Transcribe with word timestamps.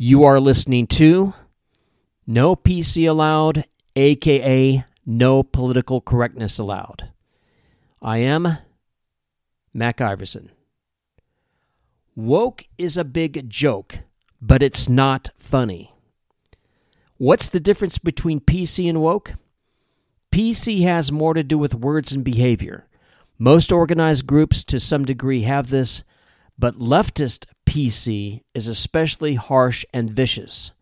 You 0.00 0.22
are 0.22 0.38
listening 0.38 0.86
to 0.86 1.34
No 2.24 2.54
PC 2.54 3.10
Allowed, 3.10 3.64
aka 3.96 4.84
No 5.04 5.42
Political 5.42 6.02
Correctness 6.02 6.56
Allowed. 6.56 7.10
I 8.00 8.18
am 8.18 8.58
Mac 9.74 10.00
Iverson. 10.00 10.52
Woke 12.14 12.68
is 12.78 12.96
a 12.96 13.02
big 13.02 13.50
joke, 13.50 13.98
but 14.40 14.62
it's 14.62 14.88
not 14.88 15.30
funny. 15.36 15.92
What's 17.16 17.48
the 17.48 17.58
difference 17.58 17.98
between 17.98 18.38
PC 18.38 18.88
and 18.88 19.02
woke? 19.02 19.32
PC 20.30 20.82
has 20.82 21.10
more 21.10 21.34
to 21.34 21.42
do 21.42 21.58
with 21.58 21.74
words 21.74 22.12
and 22.12 22.22
behavior. 22.22 22.86
Most 23.36 23.72
organized 23.72 24.28
groups 24.28 24.62
to 24.62 24.78
some 24.78 25.04
degree 25.04 25.42
have 25.42 25.70
this, 25.70 26.04
but 26.56 26.78
leftist 26.78 27.46
PC 27.68 28.40
is 28.54 28.66
especially 28.66 29.34
harsh 29.34 29.84
and 29.92 30.10
vicious. 30.10 30.72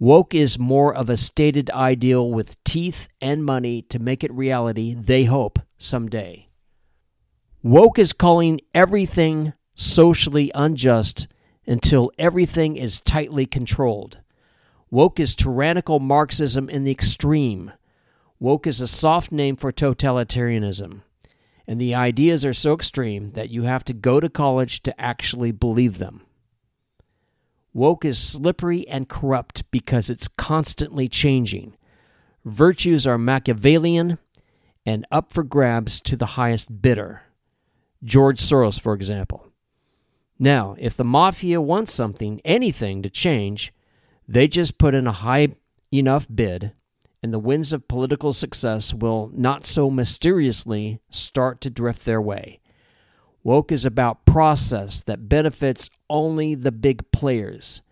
Woke 0.00 0.34
is 0.34 0.58
more 0.58 0.92
of 0.92 1.08
a 1.08 1.16
stated 1.16 1.70
ideal 1.70 2.28
with 2.28 2.62
teeth 2.64 3.06
and 3.20 3.44
money 3.44 3.82
to 3.82 4.00
make 4.00 4.24
it 4.24 4.32
reality, 4.32 4.94
they 4.94 5.24
hope, 5.24 5.60
someday. 5.78 6.48
Woke 7.62 8.00
is 8.00 8.12
calling 8.12 8.60
everything 8.74 9.52
socially 9.76 10.50
unjust 10.56 11.28
until 11.68 12.10
everything 12.18 12.76
is 12.76 13.00
tightly 13.00 13.46
controlled. 13.46 14.18
Woke 14.90 15.20
is 15.20 15.36
tyrannical 15.36 16.00
Marxism 16.00 16.68
in 16.68 16.82
the 16.82 16.90
extreme. 16.90 17.70
Woke 18.40 18.66
is 18.66 18.80
a 18.80 18.88
soft 18.88 19.30
name 19.30 19.54
for 19.54 19.70
totalitarianism 19.70 21.02
and 21.68 21.78
the 21.78 21.94
ideas 21.94 22.46
are 22.46 22.54
so 22.54 22.72
extreme 22.72 23.32
that 23.32 23.50
you 23.50 23.64
have 23.64 23.84
to 23.84 23.92
go 23.92 24.18
to 24.20 24.30
college 24.30 24.82
to 24.82 24.98
actually 24.98 25.52
believe 25.52 25.98
them. 25.98 26.22
Woke 27.74 28.06
is 28.06 28.18
slippery 28.18 28.88
and 28.88 29.06
corrupt 29.06 29.70
because 29.70 30.08
it's 30.08 30.28
constantly 30.28 31.08
changing. 31.08 31.76
Virtues 32.42 33.06
are 33.06 33.18
Machiavellian 33.18 34.16
and 34.86 35.04
up 35.10 35.30
for 35.30 35.44
grabs 35.44 36.00
to 36.00 36.16
the 36.16 36.26
highest 36.26 36.80
bidder. 36.80 37.22
George 38.02 38.40
Soros, 38.40 38.80
for 38.80 38.94
example. 38.94 39.52
Now, 40.38 40.74
if 40.78 40.96
the 40.96 41.04
mafia 41.04 41.60
wants 41.60 41.92
something, 41.92 42.40
anything 42.46 43.02
to 43.02 43.10
change, 43.10 43.74
they 44.26 44.48
just 44.48 44.78
put 44.78 44.94
in 44.94 45.06
a 45.06 45.12
high 45.12 45.48
enough 45.92 46.26
bid 46.34 46.72
and 47.22 47.32
the 47.32 47.38
winds 47.38 47.72
of 47.72 47.88
political 47.88 48.32
success 48.32 48.94
will 48.94 49.30
not 49.34 49.64
so 49.64 49.90
mysteriously 49.90 51.00
start 51.10 51.60
to 51.60 51.70
drift 51.70 52.04
their 52.04 52.20
way. 52.20 52.60
Woke 53.42 53.72
is 53.72 53.84
about 53.84 54.24
process 54.24 55.00
that 55.02 55.28
benefits 55.28 55.90
only 56.10 56.54
the 56.54 56.72
big 56.72 57.10
players. 57.12 57.82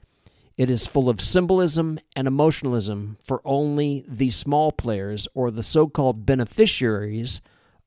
It 0.57 0.71
is 0.71 0.87
full 0.87 1.09
of 1.09 1.21
symbolism 1.21 1.99
and 2.15 2.27
emotionalism 2.27 3.19
for 3.23 3.43
only 3.45 4.05
the 4.09 4.31
small 4.31 4.73
players 4.73 5.29
or 5.35 5.51
the 5.51 5.63
so 5.63 5.87
called 5.87 6.25
beneficiaries 6.25 7.41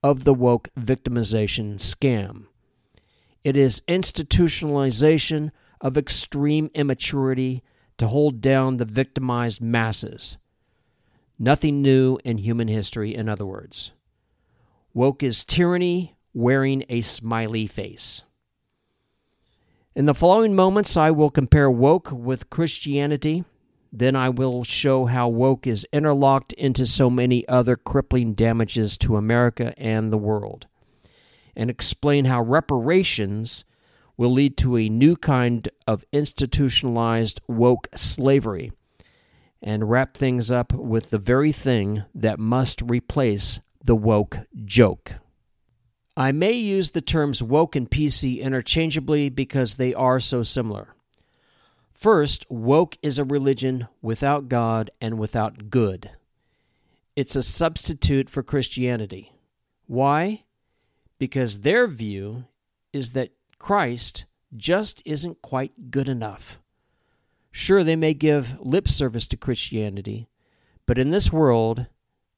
of 0.04 0.24
the 0.24 0.34
woke 0.34 0.70
victimization 0.80 1.76
scam. 1.76 2.46
It 3.44 3.58
is 3.58 3.82
institutionalization 3.88 5.52
of 5.82 5.98
extreme 5.98 6.70
immaturity 6.74 7.64
to 7.98 8.08
hold 8.08 8.42
down 8.42 8.78
the 8.78 8.86
victimized 8.86 9.62
masses. 9.62 10.38
Nothing 11.42 11.82
new 11.82 12.20
in 12.26 12.40
human 12.40 12.68
history, 12.68 13.16
in 13.16 13.30
other 13.30 13.46
words. 13.46 13.94
Woke 14.94 15.24
is 15.24 15.46
tyranny 15.46 16.18
wearing 16.34 16.84
a 16.90 17.00
smiley 17.00 17.66
face. 17.66 18.24
In 19.96 20.06
the 20.06 20.14
following 20.14 20.54
moments, 20.54 20.98
I 20.98 21.12
will 21.12 21.30
compare 21.30 21.72
woke 21.72 22.12
with 22.12 22.50
Christianity. 22.50 23.46
Then 23.92 24.18
I 24.18 24.28
will 24.28 24.66
show 24.66 25.06
how 25.06 25.30
woke 25.30 25.66
is 25.66 25.88
interlocked 25.94 26.52
into 26.54 26.86
so 26.86 27.10
many 27.10 27.48
other 27.48 27.78
crippling 27.78 28.34
damages 28.34 28.98
to 28.98 29.16
America 29.16 29.74
and 29.78 30.12
the 30.12 30.18
world, 30.18 30.68
and 31.56 31.70
explain 31.70 32.26
how 32.26 32.42
reparations 32.42 33.64
will 34.18 34.30
lead 34.30 34.58
to 34.58 34.76
a 34.76 34.90
new 34.90 35.16
kind 35.16 35.70
of 35.88 36.04
institutionalized 36.12 37.40
woke 37.48 37.88
slavery 37.96 38.74
and 39.62 39.90
wrap 39.90 40.16
things 40.16 40.52
up 40.52 40.74
with 40.74 41.10
the 41.10 41.18
very 41.18 41.52
thing 41.52 42.04
that 42.14 42.40
must 42.40 42.82
replace 42.82 43.60
the 43.84 43.96
woke 43.96 44.40
joke. 44.66 45.14
I 46.16 46.32
may 46.32 46.54
use 46.54 46.92
the 46.92 47.02
terms 47.02 47.42
woke 47.42 47.76
and 47.76 47.90
PC 47.90 48.42
interchangeably 48.42 49.30
because 49.30 49.76
they 49.76 49.94
are 49.94 50.20
so 50.20 50.44
similar. 50.44 50.96
First, 51.94 52.46
woke 52.50 52.98
is 53.02 53.20
a 53.20 53.24
religion 53.24 53.88
without 54.02 54.48
God 54.48 54.92
and 55.02 55.20
without 55.20 55.70
good. 55.70 56.12
It's 57.16 57.36
a 57.36 57.44
substitute 57.44 58.30
for 58.30 58.44
Christianity. 58.44 59.34
Why? 59.88 60.44
Because 61.18 61.62
their 61.62 61.88
view 61.88 62.46
is 62.94 63.12
that 63.12 63.32
Christ 63.58 64.26
just 64.56 65.02
isn't 65.06 65.42
quite 65.42 65.92
good 65.92 66.08
enough. 66.08 66.60
Sure, 67.60 67.84
they 67.84 67.98
may 67.98 68.14
give 68.14 68.58
lip 68.62 68.88
service 68.88 69.28
to 69.28 69.36
Christianity, 69.36 70.30
but 70.86 70.98
in 70.98 71.12
this 71.12 71.30
world 71.30 71.88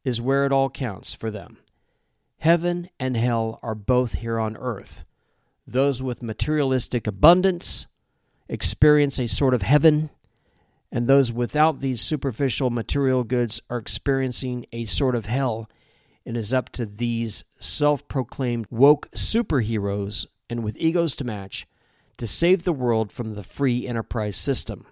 is 0.03 0.19
where 0.19 0.47
it 0.47 0.51
all 0.51 0.67
counts 0.67 1.13
for 1.13 1.29
them. 1.29 1.59
Heaven 2.39 2.89
and 2.99 3.15
hell 3.15 3.59
are 3.61 3.75
both 3.75 4.13
here 4.13 4.39
on 4.39 4.57
earth. 4.57 5.05
Those 5.67 6.01
with 6.01 6.23
materialistic 6.23 7.05
abundance 7.05 7.85
experience 8.49 9.19
a 9.19 9.27
sort 9.27 9.53
of 9.53 9.61
heaven, 9.61 10.09
and 10.91 11.05
those 11.05 11.31
without 11.31 11.81
these 11.81 12.01
superficial 12.01 12.71
material 12.71 13.23
goods 13.23 13.61
are 13.69 13.77
experiencing 13.77 14.65
a 14.71 14.85
sort 14.85 15.13
of 15.13 15.27
hell. 15.27 15.69
It 16.25 16.35
is 16.35 16.51
up 16.51 16.69
to 16.69 16.85
these 16.87 17.43
self 17.59 18.07
proclaimed 18.07 18.65
woke 18.71 19.07
superheroes 19.11 20.25
and 20.49 20.63
with 20.63 20.75
egos 20.77 21.15
to 21.17 21.23
match 21.23 21.67
to 22.17 22.25
save 22.25 22.63
the 22.63 22.73
world 22.73 23.11
from 23.11 23.35
the 23.35 23.43
free 23.43 23.87
enterprise 23.87 24.35
system. 24.35 24.87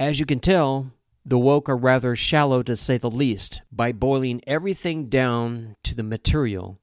As 0.00 0.18
you 0.18 0.24
can 0.24 0.38
tell, 0.38 0.92
the 1.26 1.38
woke 1.38 1.68
are 1.68 1.76
rather 1.76 2.16
shallow 2.16 2.62
to 2.62 2.74
say 2.74 2.96
the 2.96 3.10
least 3.10 3.60
by 3.70 3.92
boiling 3.92 4.40
everything 4.46 5.10
down 5.10 5.76
to 5.82 5.94
the 5.94 6.02
material 6.02 6.78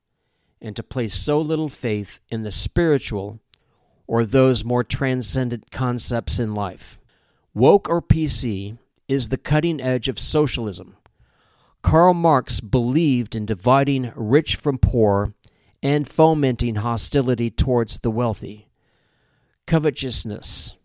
and 0.62 0.76
to 0.76 0.84
place 0.84 1.16
so 1.16 1.42
little 1.42 1.68
faith 1.68 2.20
in 2.30 2.44
the 2.44 2.52
spiritual 2.52 3.40
or 4.06 4.24
those 4.24 4.64
more 4.64 4.84
transcendent 4.84 5.72
concepts 5.72 6.38
in 6.38 6.54
life. 6.54 7.00
Woke 7.56 7.90
or 7.90 8.04
PC 8.04 8.78
is 9.08 9.30
the 9.30 9.38
cutting 9.40 9.82
edge 9.82 10.08
of 10.08 10.20
socialism. 10.20 10.96
Karl 11.82 12.14
Marx 12.14 12.60
believed 12.60 13.36
in 13.36 13.48
dividing 13.48 14.12
rich 14.16 14.56
from 14.56 14.78
poor 14.78 15.34
and 15.82 16.08
fomenting 16.08 16.76
hostility 16.76 17.50
towards 17.50 17.98
the 17.98 18.12
wealthy. 18.12 18.68
Covetousness, 19.66 20.77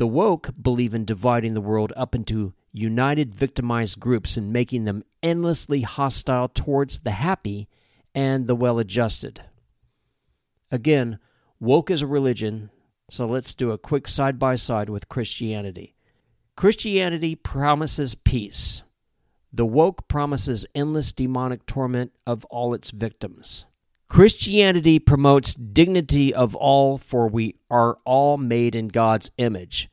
the 0.00 0.06
woke 0.06 0.48
believe 0.58 0.94
in 0.94 1.04
dividing 1.04 1.52
the 1.52 1.60
world 1.60 1.92
up 1.94 2.14
into 2.14 2.54
united 2.72 3.34
victimized 3.34 4.00
groups 4.00 4.38
and 4.38 4.50
making 4.50 4.86
them 4.86 5.04
endlessly 5.22 5.82
hostile 5.82 6.48
towards 6.48 7.00
the 7.00 7.10
happy 7.10 7.68
and 8.14 8.46
the 8.46 8.54
well 8.54 8.78
adjusted. 8.78 9.42
Again, 10.70 11.18
woke 11.60 11.90
is 11.90 12.00
a 12.00 12.06
religion, 12.06 12.70
so 13.10 13.26
let's 13.26 13.52
do 13.52 13.72
a 13.72 13.76
quick 13.76 14.08
side 14.08 14.38
by 14.38 14.54
side 14.54 14.88
with 14.88 15.10
Christianity. 15.10 15.94
Christianity 16.56 17.34
promises 17.34 18.14
peace. 18.14 18.80
The 19.52 19.66
woke 19.66 20.08
promises 20.08 20.64
endless 20.74 21.12
demonic 21.12 21.66
torment 21.66 22.12
of 22.26 22.46
all 22.46 22.72
its 22.72 22.90
victims. 22.90 23.66
Christianity 24.08 24.98
promotes 24.98 25.52
dignity 25.52 26.32
of 26.32 26.54
all, 26.54 26.96
for 26.96 27.28
we 27.28 27.56
are 27.70 27.98
all 28.06 28.38
made 28.38 28.74
in 28.74 28.88
God's 28.88 29.30
image. 29.36 29.89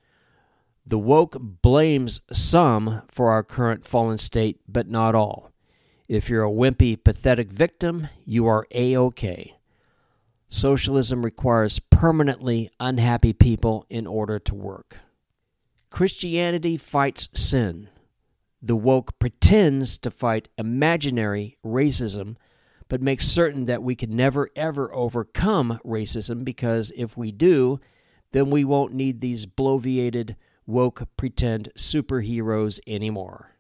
The 0.88 0.98
woke 0.98 1.36
blames 1.42 2.22
some 2.31 3.01
for 3.12 3.30
our 3.30 3.44
current 3.44 3.86
fallen 3.86 4.18
state, 4.18 4.62
but 4.69 4.88
not 4.88 5.16
all. 5.16 5.51
If 6.07 6.30
you're 6.30 6.45
a 6.45 6.50
wimpy, 6.50 7.04
pathetic 7.04 7.51
victim, 7.51 8.07
you 8.24 8.48
are 8.48 8.66
A 8.72 8.95
OK. 8.95 9.57
Socialism 10.48 11.25
requires 11.25 11.80
permanently 11.80 12.69
unhappy 12.80 13.34
people 13.34 13.86
in 13.89 14.07
order 14.07 14.39
to 14.39 14.56
work. 14.56 15.00
Christianity 15.89 16.78
fights 16.78 17.28
sin. 17.34 17.89
The 18.62 18.78
woke 18.78 19.19
pretends 19.19 19.98
to 19.98 20.10
fight 20.10 20.48
imaginary 20.57 21.57
racism 21.66 22.38
but 22.88 23.01
makes 23.01 23.28
certain 23.28 23.66
that 23.66 23.84
we 23.84 23.94
can 23.94 24.16
never 24.16 24.50
ever 24.56 24.94
overcome 24.94 25.81
racism 25.86 26.45
because 26.45 26.94
if 26.95 27.18
we 27.18 27.34
do, 27.34 27.81
then 28.31 28.50
we 28.50 28.63
won't 28.63 28.94
need 28.94 29.19
these 29.19 29.45
bloviated, 29.45 30.38
woke, 30.67 31.07
pretend 31.17 31.71
superheroes 31.75 32.79
anymore. 32.85 33.55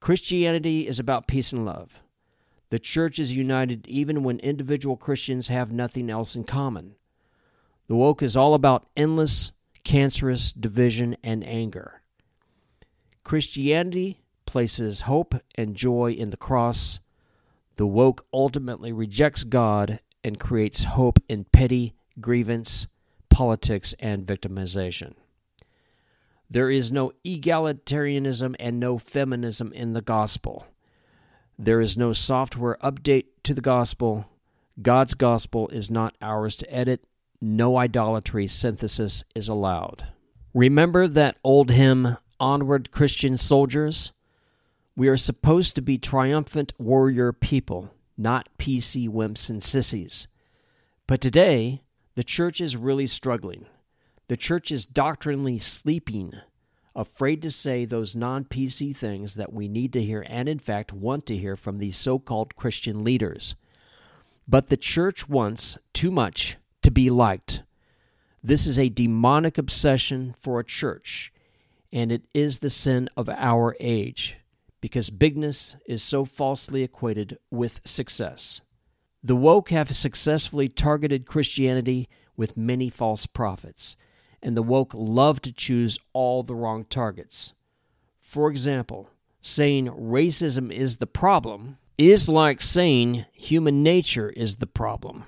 Christianity 0.00 0.88
is 0.88 0.98
about 0.98 1.28
peace 1.28 1.52
and 1.52 1.64
love. 1.64 2.00
The 2.70 2.78
church 2.78 3.18
is 3.18 3.36
united 3.36 3.86
even 3.86 4.24
when 4.24 4.40
individual 4.40 4.96
Christians 4.96 5.48
have 5.48 5.70
nothing 5.70 6.10
else 6.10 6.34
in 6.34 6.44
common. 6.44 6.96
The 7.86 7.94
woke 7.94 8.22
is 8.22 8.36
all 8.36 8.54
about 8.54 8.88
endless 8.96 9.52
cancerous 9.84 10.52
division 10.52 11.16
and 11.22 11.46
anger. 11.46 12.02
Christianity 13.24 14.22
places 14.46 15.02
hope 15.02 15.34
and 15.54 15.76
joy 15.76 16.12
in 16.12 16.30
the 16.30 16.36
cross. 16.36 17.00
The 17.76 17.86
woke 17.86 18.26
ultimately 18.32 18.92
rejects 18.92 19.44
God 19.44 20.00
and 20.24 20.40
creates 20.40 20.84
hope 20.84 21.18
in 21.28 21.44
petty 21.44 21.94
grievance, 22.20 22.86
politics, 23.28 23.94
and 23.98 24.26
victimization. 24.26 25.14
There 26.52 26.70
is 26.70 26.92
no 26.92 27.12
egalitarianism 27.24 28.56
and 28.60 28.78
no 28.78 28.98
feminism 28.98 29.72
in 29.72 29.94
the 29.94 30.02
gospel. 30.02 30.66
There 31.58 31.80
is 31.80 31.96
no 31.96 32.12
software 32.12 32.76
update 32.82 33.24
to 33.44 33.54
the 33.54 33.62
gospel. 33.62 34.28
God's 34.82 35.14
gospel 35.14 35.68
is 35.68 35.90
not 35.90 36.14
ours 36.20 36.56
to 36.56 36.70
edit. 36.70 37.06
No 37.40 37.78
idolatry 37.78 38.46
synthesis 38.48 39.24
is 39.34 39.48
allowed. 39.48 40.08
Remember 40.52 41.08
that 41.08 41.38
old 41.42 41.70
hymn, 41.70 42.18
Onward 42.38 42.90
Christian 42.90 43.38
Soldiers? 43.38 44.12
We 44.94 45.08
are 45.08 45.16
supposed 45.16 45.74
to 45.76 45.80
be 45.80 45.96
triumphant 45.96 46.74
warrior 46.76 47.32
people, 47.32 47.94
not 48.18 48.50
PC 48.58 49.08
wimps 49.08 49.48
and 49.48 49.62
sissies. 49.62 50.28
But 51.06 51.22
today, 51.22 51.80
the 52.14 52.22
church 52.22 52.60
is 52.60 52.76
really 52.76 53.06
struggling. 53.06 53.64
The 54.32 54.38
church 54.38 54.70
is 54.70 54.86
doctrinally 54.86 55.58
sleeping, 55.58 56.32
afraid 56.96 57.42
to 57.42 57.50
say 57.50 57.84
those 57.84 58.16
non 58.16 58.46
PC 58.46 58.96
things 58.96 59.34
that 59.34 59.52
we 59.52 59.68
need 59.68 59.92
to 59.92 60.02
hear 60.02 60.24
and, 60.26 60.48
in 60.48 60.58
fact, 60.58 60.90
want 60.90 61.26
to 61.26 61.36
hear 61.36 61.54
from 61.54 61.76
these 61.76 61.98
so 61.98 62.18
called 62.18 62.56
Christian 62.56 63.04
leaders. 63.04 63.56
But 64.48 64.68
the 64.68 64.78
church 64.78 65.28
wants 65.28 65.76
too 65.92 66.10
much 66.10 66.56
to 66.80 66.90
be 66.90 67.10
liked. 67.10 67.62
This 68.42 68.66
is 68.66 68.78
a 68.78 68.88
demonic 68.88 69.58
obsession 69.58 70.34
for 70.40 70.58
a 70.58 70.64
church, 70.64 71.30
and 71.92 72.10
it 72.10 72.22
is 72.32 72.60
the 72.60 72.70
sin 72.70 73.10
of 73.18 73.28
our 73.28 73.76
age 73.80 74.36
because 74.80 75.10
bigness 75.10 75.76
is 75.84 76.02
so 76.02 76.24
falsely 76.24 76.82
equated 76.82 77.36
with 77.50 77.82
success. 77.84 78.62
The 79.22 79.36
woke 79.36 79.68
have 79.68 79.94
successfully 79.94 80.68
targeted 80.68 81.26
Christianity 81.26 82.08
with 82.34 82.56
many 82.56 82.88
false 82.88 83.26
prophets, 83.26 83.98
and 84.42 84.56
the 84.56 84.62
woke 84.62 84.92
love 84.94 85.40
to 85.42 85.52
choose 85.52 85.98
all 86.12 86.42
the 86.42 86.54
wrong 86.54 86.84
targets. 86.84 87.52
For 88.20 88.50
example, 88.50 89.10
saying 89.40 89.88
racism 89.88 90.72
is 90.72 90.96
the 90.96 91.06
problem 91.06 91.78
is 91.98 92.28
like 92.28 92.60
saying 92.60 93.26
human 93.32 93.82
nature 93.82 94.30
is 94.30 94.56
the 94.56 94.66
problem, 94.66 95.24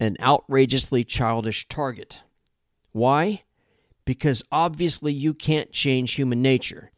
an 0.00 0.16
outrageously 0.20 1.04
childish 1.04 1.68
target. 1.68 2.22
Why? 2.92 3.42
Because 4.04 4.42
obviously 4.50 5.12
you 5.12 5.34
can't 5.34 5.70
change 5.70 6.14
human 6.14 6.40
nature. 6.40 6.90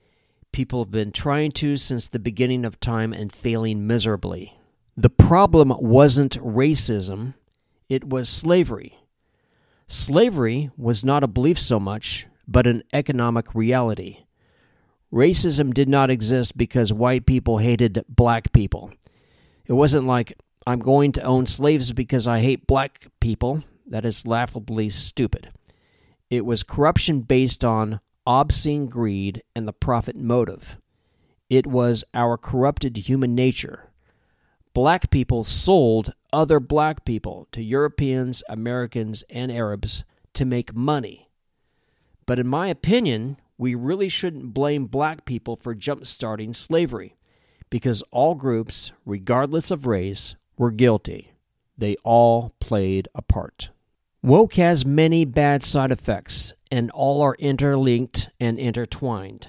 People 0.53 0.83
have 0.85 0.91
been 0.91 1.13
trying 1.13 1.53
to 1.53 1.77
since 1.77 2.09
the 2.09 2.19
beginning 2.19 2.65
of 2.65 2.81
time 2.81 3.13
and 3.13 3.33
failing 3.33 3.87
miserably. 3.87 4.59
The 4.97 5.11
problem 5.11 5.75
wasn't 5.79 6.39
racism, 6.39 7.35
it 7.89 8.09
was 8.09 8.29
slavery. 8.29 9.00
Slavery 9.93 10.71
was 10.77 11.05
not 11.05 11.25
a 11.25 11.27
belief 11.27 11.61
so 11.61 11.81
much, 11.81 12.29
but 12.47 12.69
an 12.69 12.85
economic 12.93 13.57
reality. 13.57 14.19
Racism 15.13 15.75
did 15.75 15.89
not 15.89 16.11
exist 16.11 16.57
because 16.57 16.93
white 16.93 17.27
people 17.27 17.59
hated 17.59 18.05
black 18.09 18.53
people. 18.53 18.93
It 19.67 19.73
wasn't 19.73 20.07
like, 20.07 20.39
I'm 20.65 20.79
going 20.79 21.11
to 21.13 21.23
own 21.25 21.49
slaves 21.49 21.93
because 21.93 22.29
I 22.29 22.39
hate 22.39 22.69
black 22.69 23.09
people. 23.19 23.65
That 23.85 24.05
is 24.05 24.29
laughably 24.29 24.91
stupid. 24.91 25.51
It 26.31 26.47
was 26.47 26.63
corruption 26.63 27.23
based 27.23 27.65
on 27.65 27.99
obscene 28.25 28.87
greed 28.87 29.43
and 29.57 29.67
the 29.67 29.73
profit 29.73 30.15
motive. 30.15 30.79
It 31.49 31.67
was 31.67 32.05
our 32.15 32.37
corrupted 32.37 32.97
human 32.97 33.35
nature 33.35 33.90
black 34.73 35.11
people 35.11 35.45
sold 35.45 36.13
other 36.33 36.61
black 36.61 37.05
people 37.05 37.49
to 37.53 37.63
Europeans, 37.63 38.43
Americans, 38.49 39.25
and 39.31 39.51
Arabs 39.51 40.05
to 40.35 40.45
make 40.45 40.75
money. 40.75 41.29
But 42.27 42.39
in 42.39 42.47
my 42.47 42.69
opinion, 42.69 43.37
we 43.59 43.75
really 43.75 44.09
shouldn't 44.09 44.55
blame 44.55 44.87
black 44.87 45.25
people 45.25 45.57
for 45.57 45.75
jump 45.75 46.07
starting 46.07 46.55
slavery 46.55 47.17
because 47.69 48.03
all 48.11 48.35
groups, 48.35 48.93
regardless 49.05 49.71
of 49.71 49.87
race, 49.87 50.35
were 50.57 50.71
guilty. 50.71 51.33
They 51.77 51.97
all 52.05 52.55
played 52.61 53.09
a 53.15 53.23
part. 53.23 53.71
Woke 54.23 54.55
has 54.55 54.85
many 54.85 55.25
bad 55.25 55.65
side 55.65 55.91
effects, 55.91 56.53
and 56.71 56.91
all 56.91 57.23
are 57.23 57.37
interlinked 57.39 58.29
and 58.39 58.59
intertwined. 58.59 59.49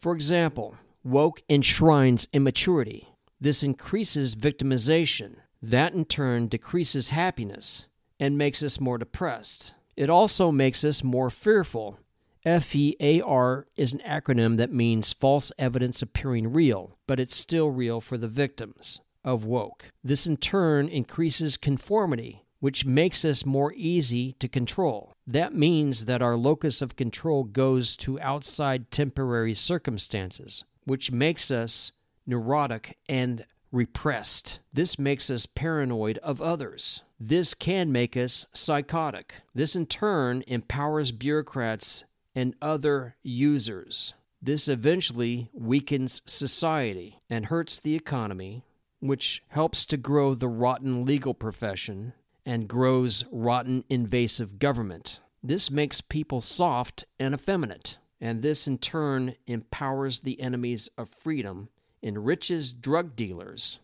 For 0.00 0.14
example, 0.14 0.76
woke 1.02 1.42
enshrines 1.50 2.28
immaturity. 2.32 3.08
This 3.44 3.62
increases 3.62 4.34
victimization. 4.34 5.34
That 5.60 5.92
in 5.92 6.06
turn 6.06 6.48
decreases 6.48 7.10
happiness 7.10 7.88
and 8.18 8.38
makes 8.38 8.62
us 8.62 8.80
more 8.80 8.96
depressed. 8.96 9.74
It 9.98 10.08
also 10.08 10.50
makes 10.50 10.82
us 10.82 11.04
more 11.04 11.28
fearful. 11.28 11.98
FEAR 12.46 13.66
is 13.76 13.92
an 13.92 14.00
acronym 14.00 14.56
that 14.56 14.72
means 14.72 15.12
false 15.12 15.52
evidence 15.58 16.00
appearing 16.00 16.54
real, 16.54 16.96
but 17.06 17.20
it's 17.20 17.36
still 17.36 17.70
real 17.70 18.00
for 18.00 18.16
the 18.16 18.28
victims 18.28 19.02
of 19.22 19.44
woke. 19.44 19.90
This 20.02 20.26
in 20.26 20.38
turn 20.38 20.88
increases 20.88 21.58
conformity, 21.58 22.46
which 22.60 22.86
makes 22.86 23.26
us 23.26 23.44
more 23.44 23.74
easy 23.76 24.32
to 24.38 24.48
control. 24.48 25.12
That 25.26 25.54
means 25.54 26.06
that 26.06 26.22
our 26.22 26.36
locus 26.36 26.80
of 26.80 26.96
control 26.96 27.44
goes 27.44 27.94
to 27.98 28.18
outside 28.20 28.90
temporary 28.90 29.52
circumstances, 29.52 30.64
which 30.84 31.12
makes 31.12 31.50
us 31.50 31.92
neurotic, 32.26 32.96
and 33.08 33.44
repressed. 33.74 34.60
This 34.72 34.98
makes 34.98 35.28
us 35.30 35.46
paranoid 35.46 36.18
of 36.18 36.40
others. 36.40 37.02
This 37.18 37.54
can 37.54 37.90
make 37.90 38.16
us 38.16 38.46
psychotic. 38.52 39.34
This, 39.54 39.74
in 39.74 39.86
turn, 39.86 40.44
empowers 40.46 41.10
bureaucrats 41.12 42.04
and 42.34 42.54
other 42.62 43.16
users. 43.22 44.14
This 44.40 44.68
eventually 44.68 45.50
weakens 45.52 46.22
society 46.26 47.18
and 47.28 47.46
hurts 47.46 47.78
the 47.78 47.94
economy, 47.94 48.62
which 49.00 49.42
helps 49.48 49.84
to 49.86 49.96
grow 49.96 50.34
the 50.34 50.48
rotten 50.48 51.04
legal 51.04 51.34
profession 51.34 52.12
and 52.46 52.68
grows 52.68 53.24
rotten 53.32 53.84
invasive 53.88 54.58
government. 54.58 55.20
This 55.42 55.70
makes 55.70 56.00
people 56.00 56.40
soft 56.40 57.04
and 57.18 57.34
effeminate, 57.34 57.98
and 58.20 58.42
this 58.42 58.66
in 58.66 58.78
turn 58.78 59.34
empowers 59.46 60.20
the 60.20 60.40
enemies 60.40 60.88
of 60.96 61.08
freedom 61.08 61.68
enriches 62.04 62.72
drug 62.72 63.16
dealers, 63.16 63.80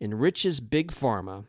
enriches 0.00 0.60
big 0.60 0.90
pharma, 0.90 1.44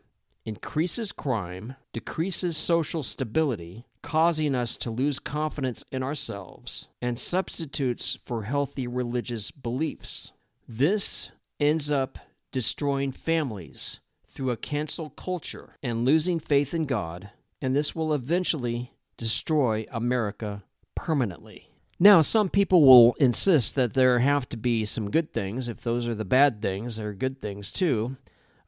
increases 0.45 1.11
crime, 1.11 1.75
decreases 1.91 2.55
social 2.55 3.01
stability, 3.01 3.85
causing 4.03 4.53
us 4.53 4.77
to 4.77 4.91
lose 4.91 5.17
confidence 5.17 5.83
in 5.91 6.03
ourselves, 6.03 6.87
and 7.01 7.17
substitutes 7.17 8.17
for 8.23 8.43
healthy 8.43 8.85
religious 8.85 9.49
beliefs. 9.49 10.31
This 10.67 11.31
ends 11.59 11.89
up 11.89 12.19
destroying 12.51 13.11
families 13.11 13.99
through 14.27 14.51
a 14.51 14.57
cancel 14.57 15.09
culture 15.09 15.77
and 15.81 16.05
losing 16.05 16.39
faith 16.39 16.73
in 16.73 16.85
God, 16.85 17.31
and 17.61 17.75
this 17.75 17.95
will 17.95 18.13
eventually 18.13 18.93
destroy 19.17 19.85
America 19.91 20.63
permanently. 20.95 21.72
Now, 21.99 22.21
some 22.21 22.49
people 22.49 22.83
will 22.83 23.13
insist 23.13 23.75
that 23.75 23.93
there 23.93 24.19
have 24.19 24.49
to 24.49 24.57
be 24.57 24.85
some 24.85 25.11
good 25.11 25.31
things. 25.31 25.67
If 25.67 25.81
those 25.81 26.07
are 26.07 26.15
the 26.15 26.25
bad 26.25 26.61
things, 26.61 26.97
there 26.97 27.09
are 27.09 27.13
good 27.13 27.39
things 27.39 27.71
too 27.71 28.17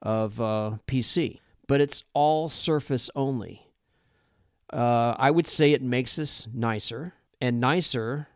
of 0.02 0.40
uh, 0.40 0.78
PC. 0.88 1.40
But 1.68 1.82
it's 1.82 2.04
all 2.14 2.48
surface 2.48 3.10
only. 3.16 3.68
Uh, 4.72 5.16
I 5.18 5.32
would 5.32 5.48
say 5.48 5.72
it 5.72 5.82
makes 5.82 6.20
us 6.20 6.48
nicer, 6.54 7.14
and 7.42 7.60
nicer 7.60 8.28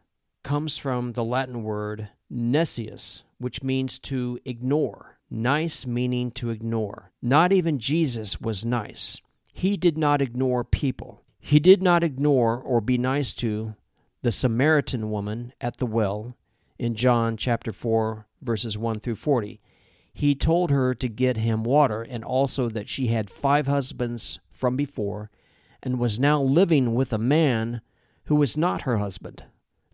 comes 0.43 0.77
from 0.77 1.13
the 1.13 1.23
Latin 1.23 1.63
word 1.63 2.09
nescius, 2.31 3.23
which 3.37 3.63
means 3.63 3.99
to 3.99 4.39
ignore. 4.45 5.17
Nice 5.29 5.85
meaning 5.85 6.31
to 6.31 6.49
ignore. 6.49 7.11
Not 7.21 7.51
even 7.51 7.79
Jesus 7.79 8.41
was 8.41 8.65
nice. 8.65 9.21
He 9.53 9.77
did 9.77 9.97
not 9.97 10.21
ignore 10.21 10.63
people. 10.63 11.23
He 11.39 11.59
did 11.59 11.83
not 11.83 12.03
ignore 12.03 12.57
or 12.57 12.81
be 12.81 12.97
nice 12.97 13.31
to 13.33 13.75
the 14.21 14.31
Samaritan 14.31 15.09
woman 15.09 15.53
at 15.61 15.77
the 15.77 15.85
well 15.85 16.35
in 16.77 16.95
John 16.95 17.37
chapter 17.37 17.71
4 17.71 18.27
verses 18.41 18.77
1 18.77 18.99
through 18.99 19.15
40. 19.15 19.61
He 20.13 20.35
told 20.35 20.71
her 20.71 20.93
to 20.93 21.07
get 21.07 21.37
him 21.37 21.63
water 21.63 22.01
and 22.01 22.23
also 22.23 22.69
that 22.69 22.89
she 22.89 23.07
had 23.07 23.29
five 23.29 23.67
husbands 23.67 24.39
from 24.51 24.75
before 24.75 25.29
and 25.81 25.99
was 25.99 26.19
now 26.19 26.41
living 26.41 26.93
with 26.93 27.13
a 27.13 27.17
man 27.17 27.81
who 28.25 28.35
was 28.35 28.57
not 28.57 28.81
her 28.81 28.97
husband. 28.97 29.45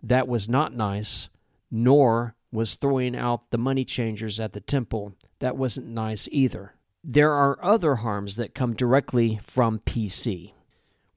That 0.02 0.28
was 0.28 0.50
not 0.50 0.74
nice, 0.74 1.30
nor 1.70 2.36
was 2.52 2.76
throwing 2.76 3.16
out 3.16 3.52
the 3.52 3.58
money 3.58 3.86
changers 3.86 4.40
at 4.40 4.54
the 4.54 4.62
temple. 4.62 5.14
That 5.40 5.58
wasn't 5.58 5.88
nice 5.88 6.28
either. 6.32 6.74
There 7.04 7.34
are 7.34 7.64
other 7.64 7.96
harms 7.96 8.36
that 8.38 8.56
come 8.56 8.74
directly 8.74 9.40
from 9.44 9.80
PC. 9.80 10.54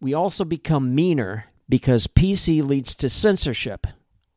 We 0.01 0.13
also 0.13 0.45
become 0.45 0.95
meaner 0.95 1.47
because 1.69 2.07
PC 2.07 2.65
leads 2.65 2.95
to 2.97 3.09
censorship, 3.09 3.87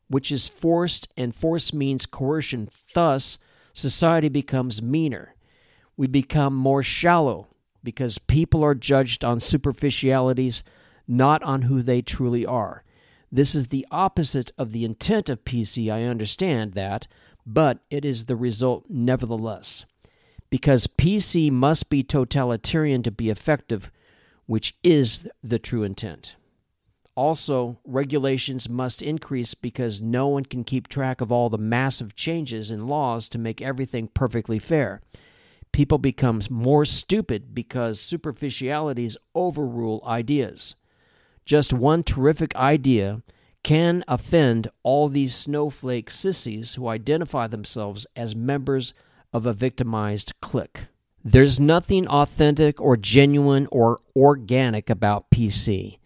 which 0.08 0.30
is 0.30 0.48
forced, 0.48 1.08
and 1.16 1.34
force 1.34 1.72
means 1.72 2.06
coercion. 2.06 2.68
Thus, 2.94 3.38
society 3.72 4.28
becomes 4.28 4.82
meaner. 4.82 5.34
We 5.96 6.06
become 6.06 6.54
more 6.54 6.82
shallow 6.82 7.48
because 7.82 8.18
people 8.18 8.62
are 8.62 8.74
judged 8.74 9.24
on 9.24 9.40
superficialities, 9.40 10.62
not 11.08 11.42
on 11.42 11.62
who 11.62 11.82
they 11.82 12.02
truly 12.02 12.46
are. 12.46 12.84
This 13.30 13.54
is 13.54 13.68
the 13.68 13.86
opposite 13.90 14.52
of 14.58 14.72
the 14.72 14.84
intent 14.84 15.30
of 15.30 15.44
PC, 15.44 15.90
I 15.90 16.04
understand 16.04 16.74
that, 16.74 17.06
but 17.46 17.78
it 17.90 18.04
is 18.04 18.26
the 18.26 18.36
result 18.36 18.84
nevertheless. 18.88 19.86
Because 20.50 20.86
PC 20.86 21.50
must 21.50 21.88
be 21.88 22.02
totalitarian 22.02 23.02
to 23.04 23.10
be 23.10 23.30
effective, 23.30 23.90
which 24.44 24.76
is 24.84 25.26
the 25.42 25.58
true 25.58 25.82
intent. 25.82 26.36
Also, 27.14 27.78
regulations 27.84 28.68
must 28.68 29.02
increase 29.02 29.54
because 29.54 30.00
no 30.00 30.28
one 30.28 30.44
can 30.44 30.64
keep 30.64 30.88
track 30.88 31.20
of 31.20 31.30
all 31.30 31.50
the 31.50 31.58
massive 31.58 32.16
changes 32.16 32.70
in 32.70 32.86
laws 32.86 33.28
to 33.28 33.38
make 33.38 33.60
everything 33.60 34.08
perfectly 34.08 34.58
fair. 34.58 35.02
People 35.72 35.98
become 35.98 36.40
more 36.50 36.84
stupid 36.84 37.54
because 37.54 38.00
superficialities 38.00 39.16
overrule 39.34 40.02
ideas. 40.06 40.74
Just 41.44 41.72
one 41.72 42.02
terrific 42.02 42.54
idea 42.56 43.22
can 43.62 44.04
offend 44.08 44.68
all 44.82 45.08
these 45.08 45.34
snowflake 45.34 46.10
sissies 46.10 46.74
who 46.74 46.88
identify 46.88 47.46
themselves 47.46 48.06
as 48.16 48.34
members 48.34 48.94
of 49.32 49.46
a 49.46 49.52
victimized 49.52 50.32
clique. 50.40 50.86
There's 51.24 51.60
nothing 51.60 52.08
authentic 52.08 52.80
or 52.80 52.96
genuine 52.96 53.68
or 53.70 53.98
organic 54.16 54.90
about 54.90 55.30
PC. 55.30 55.98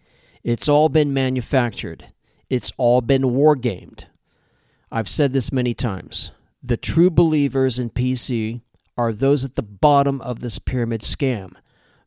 It's 0.47 0.69
all 0.69 0.87
been 0.87 1.13
manufactured. 1.13 2.05
It's 2.49 2.71
all 2.77 3.01
been 3.01 3.23
wargamed. 3.23 4.05
I've 4.89 5.09
said 5.09 5.33
this 5.33 5.51
many 5.51 5.73
times. 5.73 6.31
The 6.63 6.77
true 6.77 7.09
believers 7.09 7.79
in 7.79 7.89
PC 7.89 8.61
are 8.97 9.11
those 9.11 9.43
at 9.43 9.55
the 9.55 9.61
bottom 9.61 10.21
of 10.21 10.39
this 10.39 10.57
pyramid 10.57 11.01
scam, 11.01 11.51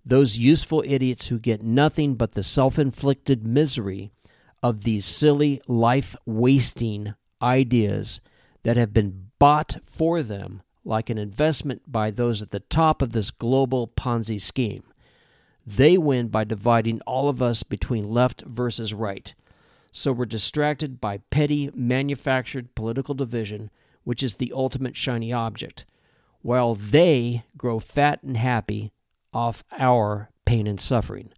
those 0.07 0.39
useful 0.39 0.83
idiots 0.87 1.27
who 1.27 1.39
get 1.39 1.63
nothing 1.63 2.15
but 2.15 2.33
the 2.33 2.43
self 2.43 2.79
inflicted 2.79 3.47
misery 3.47 4.11
of 4.63 4.85
these 4.85 5.05
silly, 5.05 5.61
life 5.69 6.17
wasting 6.25 7.13
ideas 7.43 8.23
that 8.63 8.79
have 8.79 8.95
been 8.95 9.33
bought 9.39 9.77
for 9.85 10.23
them 10.23 10.63
like 10.83 11.11
an 11.11 11.19
investment 11.19 11.83
by 11.87 12.11
those 12.11 12.41
at 12.41 12.53
the 12.53 12.61
top 12.61 13.03
of 13.03 13.13
this 13.13 13.31
global 13.31 13.87
Ponzi 13.87 14.41
scheme. 14.41 14.90
They 15.77 15.97
win 15.97 16.29
by 16.29 16.43
dividing 16.43 17.01
all 17.03 17.29
of 17.29 17.41
us 17.41 17.63
between 17.63 18.09
left 18.09 18.43
versus 18.43 18.93
right. 18.93 19.33
So 19.93 20.11
we're 20.11 20.27
distracted 20.27 21.01
by 21.01 21.19
petty 21.31 21.71
manufactured 21.73 22.75
political 22.75 23.15
division, 23.15 23.71
which 24.03 24.21
is 24.21 24.35
the 24.35 24.53
ultimate 24.53 24.97
shiny 24.97 25.33
object, 25.33 25.85
while 26.43 26.75
they 26.75 27.45
grow 27.57 27.79
fat 27.79 28.21
and 28.25 28.37
happy 28.37 28.91
off 29.33 29.63
our 29.79 30.31
pain 30.45 30.67
and 30.67 30.81
suffering. 30.81 31.31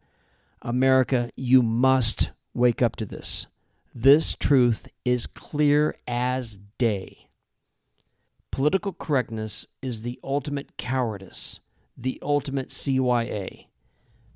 America, 0.63 1.31
you 1.37 1.61
must 1.63 2.31
wake 2.55 2.81
up 2.81 2.97
to 2.97 3.05
this. 3.05 3.47
This 3.95 4.35
truth 4.35 4.89
is 5.05 5.27
clear 5.27 5.95
as 6.09 6.59
day. 6.79 7.29
Political 8.51 8.95
correctness 8.95 9.67
is 9.83 10.01
the 10.01 10.19
ultimate 10.25 10.79
cowardice, 10.79 11.61
the 11.99 12.19
ultimate 12.23 12.69
CYA. 12.69 13.67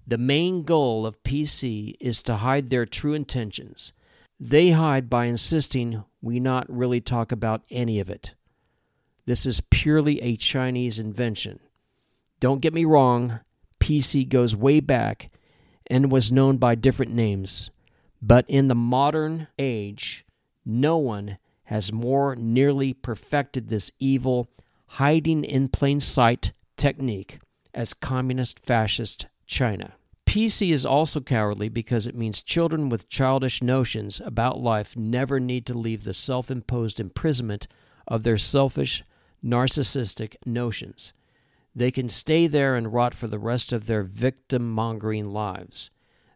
The 0.09 0.19
main 0.19 0.63
goal 0.63 1.05
of 1.05 1.23
PC 1.25 1.97
is 1.99 2.23
to 2.23 2.37
hide 2.37 2.71
their 2.71 2.87
true 2.87 3.13
intentions. 3.15 3.93
They 4.39 4.71
hide 4.71 5.11
by 5.11 5.25
insisting 5.25 6.05
we 6.23 6.39
not 6.39 6.71
really 6.71 7.01
talk 7.01 7.33
about 7.33 7.65
any 7.71 7.99
of 7.99 8.09
it. 8.09 8.35
This 9.25 9.45
is 9.47 9.61
purely 9.69 10.21
a 10.23 10.37
Chinese 10.37 11.01
invention. 11.01 11.59
Don't 12.39 12.61
get 12.61 12.73
me 12.73 12.85
wrong, 12.85 13.41
PC 13.81 14.29
goes 14.29 14.55
way 14.55 14.79
back 14.79 15.31
and 15.89 16.13
was 16.13 16.31
known 16.31 16.59
by 16.59 16.77
different 16.77 17.13
names. 17.13 17.71
But 18.23 18.45
in 18.49 18.69
the 18.69 18.75
modern 18.77 19.49
age, 19.59 20.25
no 20.65 20.99
one 20.99 21.39
has 21.65 21.93
more 21.93 22.37
nearly 22.37 22.93
perfected 22.93 23.69
this 23.69 23.91
evil, 23.99 24.49
hiding 24.87 25.45
in 25.45 25.67
plain 25.67 25.99
sight 25.99 26.53
technique 26.77 27.41
as 27.75 27.93
communist 27.93 28.65
fascist 28.65 29.27
China. 29.47 29.95
PC 30.27 30.73
is 30.73 30.85
also 30.85 31.21
cowardly 31.21 31.69
because 31.69 32.07
it 32.07 32.15
means 32.15 32.43
children 32.43 32.89
with 32.89 33.09
childish 33.09 33.63
notions 33.63 34.21
about 34.25 34.61
life 34.61 34.97
never 34.97 35.41
need 35.41 35.65
to 35.67 35.79
leave 35.79 36.05
the 36.05 36.13
self 36.13 36.51
imposed 36.51 37.01
imprisonment 37.01 37.67
of 38.07 38.23
their 38.23 38.37
selfish, 38.37 39.05
narcissistic 39.43 40.35
notions. 40.45 41.13
They 41.75 41.91
can 41.91 42.09
stay 42.09 42.47
there 42.47 42.75
and 42.75 42.93
rot 42.93 43.15
for 43.15 43.29
the 43.29 43.39
rest 43.39 43.73
of 43.73 43.87
their 43.87 44.03
victim 44.03 44.71
mongering 44.71 45.31
lives. 45.31 45.91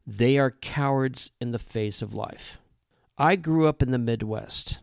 They 0.07 0.38
are 0.38 0.50
cowards 0.50 1.33
in 1.40 1.50
the 1.50 1.59
face 1.59 2.00
of 2.02 2.14
life. 2.14 2.59
I 3.19 3.37
grew 3.37 3.67
up 3.67 3.83
in 3.83 3.90
the 3.90 3.99
Midwest, 3.99 4.79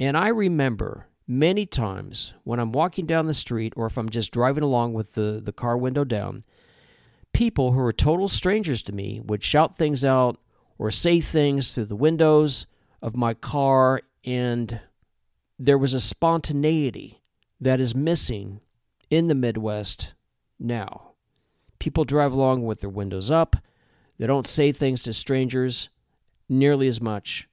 and 0.00 0.16
I 0.16 0.28
remember 0.28 1.06
many 1.26 1.64
times 1.64 2.34
when 2.44 2.58
I'm 2.58 2.72
walking 2.72 3.06
down 3.06 3.26
the 3.26 3.34
street 3.34 3.72
or 3.76 3.86
if 3.86 3.96
I'm 3.96 4.08
just 4.08 4.32
driving 4.32 4.64
along 4.64 4.94
with 4.94 5.14
the, 5.14 5.40
the 5.42 5.52
car 5.52 5.76
window 5.76 6.04
down 6.04 6.42
people 7.32 7.72
who 7.72 7.80
were 7.80 7.92
total 7.92 8.28
strangers 8.28 8.82
to 8.82 8.92
me 8.92 9.20
would 9.20 9.44
shout 9.44 9.76
things 9.76 10.04
out 10.04 10.38
or 10.78 10.90
say 10.90 11.20
things 11.20 11.72
through 11.72 11.86
the 11.86 11.96
windows 11.96 12.66
of 13.00 13.16
my 13.16 13.34
car, 13.34 14.02
and 14.24 14.80
there 15.58 15.78
was 15.78 15.94
a 15.94 16.00
spontaneity 16.00 17.22
that 17.60 17.80
is 17.80 17.94
missing 17.94 18.60
in 19.10 19.28
the 19.28 19.34
Midwest 19.34 20.14
now. 20.58 21.12
People 21.78 22.04
drive 22.04 22.32
along 22.32 22.64
with 22.64 22.80
their 22.80 22.90
windows 22.90 23.30
up, 23.30 23.56
they 24.18 24.26
don't 24.26 24.46
say 24.46 24.72
things 24.72 25.02
to 25.02 25.12
strangers 25.12 25.88
nearly 26.48 26.86
as 26.86 27.00
much. 27.00 27.48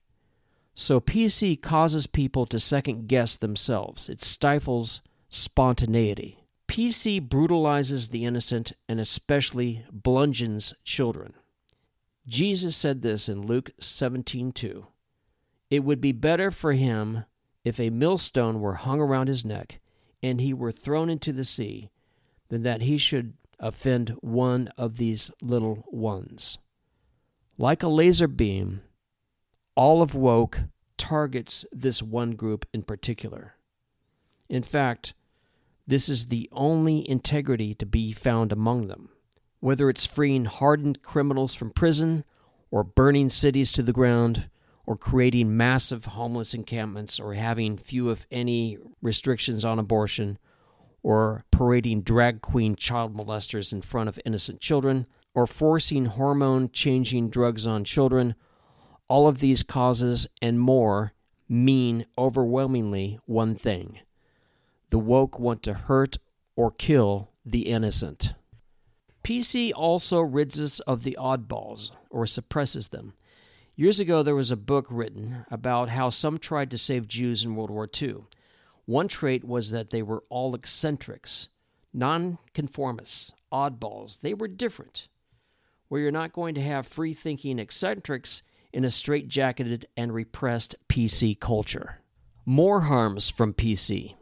So, 0.76 1.00
PC 1.00 1.62
causes 1.62 2.08
people 2.08 2.46
to 2.46 2.60
second 2.60 3.08
guess 3.08 3.36
themselves. 3.36 4.08
It 4.08 4.24
stifles 4.24 5.02
spontaneity. 5.30 6.39
PC 6.70 7.20
brutalizes 7.20 8.10
the 8.10 8.26
innocent 8.26 8.74
and 8.88 9.00
especially 9.00 9.84
bludgeons 9.92 10.76
children. 10.84 11.34
Jesus 12.28 12.76
said 12.76 13.02
this 13.02 13.28
in 13.28 13.48
Luke 13.48 13.72
17:2. 13.80 14.86
It 15.72 15.84
would 15.84 16.00
be 16.00 16.12
better 16.12 16.52
for 16.52 16.74
him 16.74 17.26
if 17.64 17.80
a 17.80 17.90
millstone 17.90 18.62
were 18.62 18.76
hung 18.76 19.02
around 19.02 19.30
his 19.30 19.44
neck 19.44 19.82
and 20.22 20.40
he 20.40 20.54
were 20.54 20.72
thrown 20.72 21.10
into 21.10 21.34
the 21.34 21.44
sea 21.44 21.90
than 22.50 22.62
that 22.62 22.82
he 22.82 23.00
should 23.00 23.34
offend 23.58 24.10
one 24.22 24.68
of 24.78 24.98
these 24.98 25.32
little 25.42 25.84
ones. 25.88 26.60
Like 27.58 27.82
a 27.82 27.88
laser 27.88 28.28
beam, 28.28 28.82
all 29.74 30.04
of 30.04 30.14
woke 30.14 30.60
targets 30.98 31.66
this 31.72 32.04
one 32.04 32.32
group 32.36 32.68
in 32.72 32.84
particular. 32.84 33.56
In 34.48 34.62
fact, 34.62 35.16
this 35.90 36.08
is 36.08 36.28
the 36.28 36.48
only 36.52 37.10
integrity 37.10 37.74
to 37.74 37.84
be 37.84 38.12
found 38.12 38.52
among 38.52 38.86
them. 38.86 39.10
Whether 39.60 39.90
it's 39.90 40.06
freeing 40.06 40.46
hardened 40.46 41.02
criminals 41.02 41.56
from 41.56 41.72
prison, 41.72 42.24
or 42.70 42.84
burning 42.84 43.32
cities 43.32 43.72
to 43.72 43.82
the 43.82 43.92
ground, 43.92 44.52
or 44.86 44.96
creating 44.96 45.58
massive 45.58 46.06
homeless 46.06 46.54
encampments, 46.54 47.20
or 47.20 47.34
having 47.34 47.76
few, 47.76 48.12
if 48.12 48.28
any, 48.30 48.78
restrictions 49.02 49.66
on 49.66 49.80
abortion, 49.80 50.38
or 51.02 51.44
parading 51.50 52.04
drag 52.04 52.42
queen 52.42 52.76
child 52.76 53.18
molesters 53.18 53.74
in 53.74 53.82
front 53.82 54.08
of 54.08 54.20
innocent 54.24 54.62
children, 54.62 55.08
or 55.34 55.48
forcing 55.48 56.06
hormone 56.06 56.70
changing 56.72 57.32
drugs 57.32 57.66
on 57.66 57.84
children, 57.84 58.36
all 59.08 59.28
of 59.28 59.40
these 59.40 59.64
causes 59.64 60.28
and 60.40 60.60
more 60.60 61.14
mean 61.50 62.06
overwhelmingly 62.16 63.18
one 63.26 63.56
thing 63.56 63.98
the 64.90 65.00
woke 65.00 65.40
want 65.40 65.64
to 65.64 65.74
hurt 65.74 66.18
or 66.56 66.72
kill 66.72 67.32
the 67.46 67.68
innocent. 67.68 68.34
PC 69.24 69.72
also 69.76 70.20
rids 70.22 70.60
us 70.60 70.80
of 70.82 71.04
the 71.04 71.18
oddballs 71.20 71.92
or 72.10 72.26
suppresses 72.26 72.88
them. 72.88 73.14
Years 73.76 74.00
ago, 74.00 74.24
there 74.24 74.36
was 74.36 74.52
a 74.52 74.58
book 74.58 74.88
written 74.90 75.46
about 75.50 75.90
how 75.90 76.10
some 76.10 76.38
tried 76.38 76.72
to 76.72 76.78
save 76.78 77.08
Jews 77.08 77.46
in 77.46 77.56
World 77.56 77.70
War 77.70 77.90
II. 78.02 78.24
One 78.86 79.08
trait 79.08 79.44
was 79.44 79.72
that 79.72 79.92
they 79.92 80.02
were 80.02 80.24
all 80.30 80.56
eccentrics, 80.56 81.50
nonconformists, 81.94 83.32
oddballs. 83.54 84.20
They 84.20 84.34
were 84.34 84.48
different. 84.48 85.08
Where 85.88 86.02
you're 86.02 86.12
not 86.12 86.34
going 86.34 86.56
to 86.56 86.62
have 86.62 86.88
free 86.88 87.14
thinking 87.14 87.60
eccentrics 87.60 88.42
in 88.74 88.84
a 88.84 88.90
straitjacketed 88.90 89.86
and 89.96 90.14
repressed 90.14 90.76
PC 90.90 91.40
culture. 91.40 92.00
More 92.46 92.82
harms 92.82 93.30
from 93.30 93.54
PC. 93.54 94.16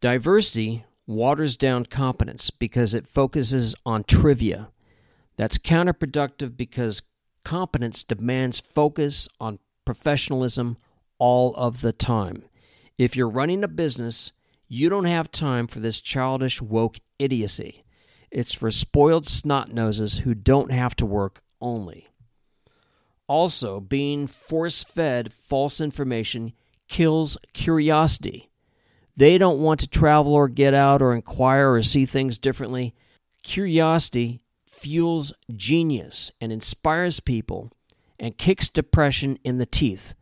Diversity 0.00 0.84
waters 1.06 1.56
down 1.56 1.86
competence 1.86 2.50
because 2.50 2.94
it 2.94 3.06
focuses 3.06 3.74
on 3.84 4.04
trivia. 4.04 4.68
That's 5.36 5.58
counterproductive 5.58 6.56
because 6.56 7.02
competence 7.44 8.02
demands 8.02 8.60
focus 8.60 9.28
on 9.40 9.58
professionalism 9.84 10.76
all 11.18 11.54
of 11.54 11.80
the 11.80 11.92
time. 11.92 12.42
If 12.98 13.16
you're 13.16 13.28
running 13.28 13.62
a 13.62 13.68
business, 13.68 14.32
you 14.68 14.88
don't 14.88 15.04
have 15.04 15.30
time 15.30 15.66
for 15.66 15.80
this 15.80 16.00
childish 16.00 16.60
woke 16.60 16.98
idiocy. 17.18 17.84
It's 18.30 18.54
for 18.54 18.70
spoiled 18.70 19.26
snot 19.26 19.72
noses 19.72 20.18
who 20.18 20.34
don't 20.34 20.72
have 20.72 20.96
to 20.96 21.06
work 21.06 21.42
only. 21.60 22.08
Also, 23.28 23.80
being 23.80 24.26
force 24.26 24.84
fed 24.84 25.32
false 25.32 25.80
information 25.80 26.52
kills 26.88 27.38
curiosity. 27.52 28.50
They 29.16 29.38
don't 29.38 29.60
want 29.60 29.80
to 29.80 29.88
travel 29.88 30.34
or 30.34 30.48
get 30.48 30.74
out 30.74 31.00
or 31.00 31.14
inquire 31.14 31.72
or 31.72 31.82
see 31.82 32.04
things 32.04 32.38
differently. 32.38 32.94
Curiosity 33.42 34.42
fuels 34.66 35.32
genius 35.54 36.30
and 36.40 36.52
inspires 36.52 37.20
people 37.20 37.70
and 38.20 38.36
kicks 38.36 38.68
depression 38.68 39.38
in 39.42 39.58
the 39.58 39.66
teeth. 39.66 40.14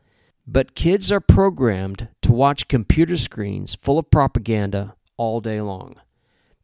But 0.47 0.75
kids 0.75 1.11
are 1.11 1.21
programmed 1.21 2.09
to 2.23 2.33
watch 2.33 2.69
computer 2.69 3.17
screens 3.17 3.75
full 3.75 3.99
of 3.99 4.11
propaganda 4.11 4.95
all 5.17 5.41
day 5.41 5.61
long. 5.61 5.97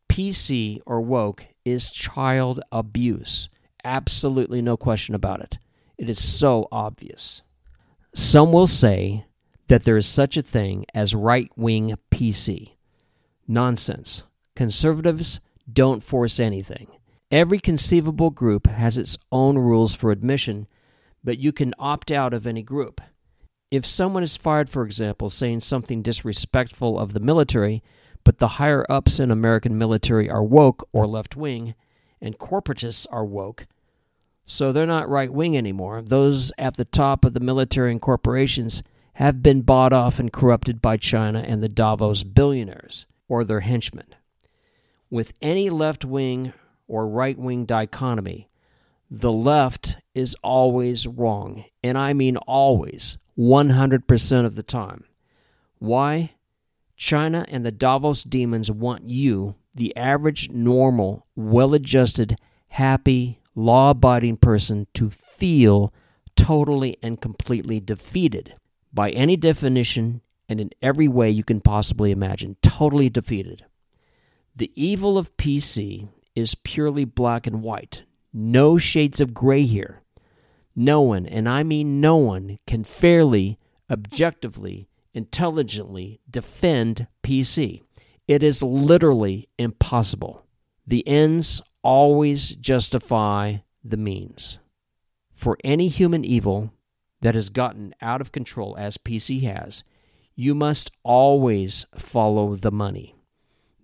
PC 0.08 0.80
or 0.86 1.00
woke 1.00 1.46
is 1.64 1.90
child 1.90 2.60
abuse. 2.70 3.48
Absolutely 3.82 4.60
no 4.60 4.76
question 4.76 5.14
about 5.14 5.40
it. 5.40 5.58
It 5.96 6.10
is 6.10 6.22
so 6.22 6.68
obvious. 6.70 7.42
Some 8.14 8.52
will 8.52 8.66
say 8.66 9.24
that 9.70 9.84
there 9.84 9.96
is 9.96 10.04
such 10.04 10.36
a 10.36 10.42
thing 10.42 10.84
as 10.94 11.14
right 11.14 11.48
wing 11.54 11.94
PC. 12.10 12.72
Nonsense. 13.46 14.24
Conservatives 14.56 15.38
don't 15.72 16.02
force 16.02 16.40
anything. 16.40 16.88
Every 17.30 17.60
conceivable 17.60 18.30
group 18.30 18.66
has 18.66 18.98
its 18.98 19.16
own 19.30 19.56
rules 19.56 19.94
for 19.94 20.10
admission, 20.10 20.66
but 21.22 21.38
you 21.38 21.52
can 21.52 21.72
opt 21.78 22.10
out 22.10 22.34
of 22.34 22.48
any 22.48 22.64
group. 22.64 23.00
If 23.70 23.86
someone 23.86 24.24
is 24.24 24.36
fired, 24.36 24.68
for 24.68 24.84
example, 24.84 25.30
saying 25.30 25.60
something 25.60 26.02
disrespectful 26.02 26.98
of 26.98 27.12
the 27.12 27.20
military, 27.20 27.80
but 28.24 28.38
the 28.38 28.58
higher 28.58 28.84
ups 28.90 29.20
in 29.20 29.30
American 29.30 29.78
military 29.78 30.28
are 30.28 30.42
woke 30.42 30.88
or 30.92 31.06
left 31.06 31.36
wing, 31.36 31.76
and 32.20 32.40
corporatists 32.40 33.06
are 33.12 33.24
woke, 33.24 33.68
so 34.44 34.72
they're 34.72 34.84
not 34.84 35.08
right 35.08 35.32
wing 35.32 35.56
anymore. 35.56 36.02
Those 36.02 36.50
at 36.58 36.76
the 36.76 36.84
top 36.84 37.24
of 37.24 37.34
the 37.34 37.38
military 37.38 37.92
and 37.92 38.02
corporations 38.02 38.82
have 39.20 39.42
been 39.42 39.60
bought 39.60 39.92
off 39.92 40.18
and 40.18 40.32
corrupted 40.32 40.80
by 40.80 40.96
China 40.96 41.40
and 41.40 41.62
the 41.62 41.68
Davos 41.68 42.24
billionaires, 42.24 43.04
or 43.28 43.44
their 43.44 43.60
henchmen. 43.60 44.06
With 45.10 45.34
any 45.42 45.68
left 45.68 46.06
wing 46.06 46.54
or 46.88 47.06
right 47.06 47.38
wing 47.38 47.66
dichotomy, 47.66 48.48
the 49.10 49.30
left 49.30 49.98
is 50.14 50.34
always 50.42 51.06
wrong, 51.06 51.66
and 51.84 51.98
I 51.98 52.14
mean 52.14 52.38
always, 52.38 53.18
100% 53.38 54.46
of 54.46 54.56
the 54.56 54.62
time. 54.62 55.04
Why? 55.78 56.30
China 56.96 57.44
and 57.48 57.62
the 57.62 57.70
Davos 57.70 58.24
demons 58.24 58.70
want 58.70 59.04
you, 59.04 59.54
the 59.74 59.94
average, 59.98 60.48
normal, 60.48 61.26
well 61.36 61.74
adjusted, 61.74 62.38
happy, 62.68 63.38
law 63.54 63.90
abiding 63.90 64.38
person, 64.38 64.86
to 64.94 65.10
feel 65.10 65.92
totally 66.36 66.96
and 67.02 67.20
completely 67.20 67.80
defeated 67.80 68.54
by 68.92 69.10
any 69.10 69.36
definition 69.36 70.20
and 70.48 70.60
in 70.60 70.70
every 70.82 71.08
way 71.08 71.30
you 71.30 71.44
can 71.44 71.60
possibly 71.60 72.10
imagine. 72.10 72.56
Totally 72.62 73.08
defeated. 73.08 73.64
The 74.54 74.72
evil 74.74 75.16
of 75.16 75.36
PC 75.36 76.08
is 76.34 76.56
purely 76.56 77.04
black 77.04 77.46
and 77.46 77.62
white. 77.62 78.02
No 78.32 78.78
shades 78.78 79.20
of 79.20 79.34
gray 79.34 79.62
here. 79.62 80.02
No 80.74 81.00
one, 81.00 81.26
and 81.26 81.48
I 81.48 81.62
mean 81.62 82.00
no 82.00 82.16
one, 82.16 82.58
can 82.66 82.84
fairly, 82.84 83.58
objectively, 83.90 84.88
intelligently 85.14 86.20
defend 86.28 87.06
PC. 87.22 87.82
It 88.26 88.42
is 88.42 88.62
literally 88.62 89.48
impossible. 89.58 90.44
The 90.86 91.06
ends 91.06 91.62
always 91.82 92.50
justify 92.50 93.58
the 93.84 93.96
means. 93.96 94.58
For 95.32 95.58
any 95.64 95.88
human 95.88 96.24
evil 96.24 96.72
that 97.20 97.34
has 97.34 97.48
gotten 97.48 97.94
out 98.00 98.20
of 98.20 98.32
control, 98.32 98.76
as 98.78 98.98
PC 98.98 99.42
has, 99.42 99.84
you 100.34 100.54
must 100.54 100.90
always 101.02 101.86
follow 101.96 102.54
the 102.54 102.70
money. 102.70 103.14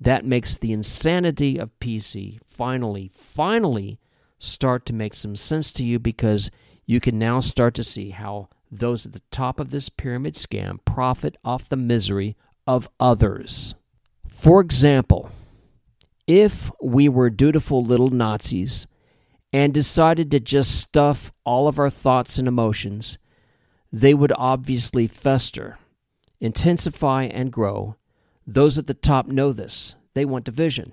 That 0.01 0.25
makes 0.25 0.57
the 0.57 0.73
insanity 0.73 1.59
of 1.59 1.79
PC 1.81 2.39
finally, 2.43 3.11
finally 3.15 3.99
start 4.39 4.87
to 4.87 4.93
make 4.93 5.15
some 5.15 5.37
sense 5.37 5.73
to 5.73 5.85
you 5.87 5.99
because 5.99 6.51
you 6.85 7.01
can 7.01 7.19
now 7.19 7.41
start 7.41 7.75
to 7.75 7.85
see 7.85 8.11
how 8.11 8.49
those 8.71 9.07
at 9.07 9.13
the 9.13 9.23
top 9.31 9.61
of 9.61 9.71
this 9.71 9.89
pyramid 9.89 10.35
scam 10.35 10.79
profit 10.85 11.37
off 11.45 11.69
the 11.69 11.77
misery 11.77 12.37
of 12.67 12.89
others. 13.01 13.75
For 14.29 14.61
example, 14.61 15.31
if 16.27 16.71
we 16.83 17.09
were 17.09 17.31
dutiful 17.31 17.83
little 17.83 18.11
Nazis 18.11 18.87
and 19.53 19.73
decided 19.73 20.31
to 20.31 20.41
just 20.41 20.79
stuff 20.79 21.33
all 21.45 21.69
of 21.69 21.79
our 21.79 21.91
thoughts 21.91 22.39
and 22.39 22.49
emotions, 22.49 23.19
they 23.93 24.15
would 24.15 24.33
obviously 24.37 25.07
fester, 25.07 25.79
intensify, 26.41 27.25
and 27.25 27.53
grow. 27.53 27.97
Those 28.47 28.79
at 28.79 28.87
the 28.87 28.95
top 28.95 29.27
know 29.27 29.53
this. 29.53 29.95
They 30.15 30.25
want 30.25 30.45
division. 30.45 30.93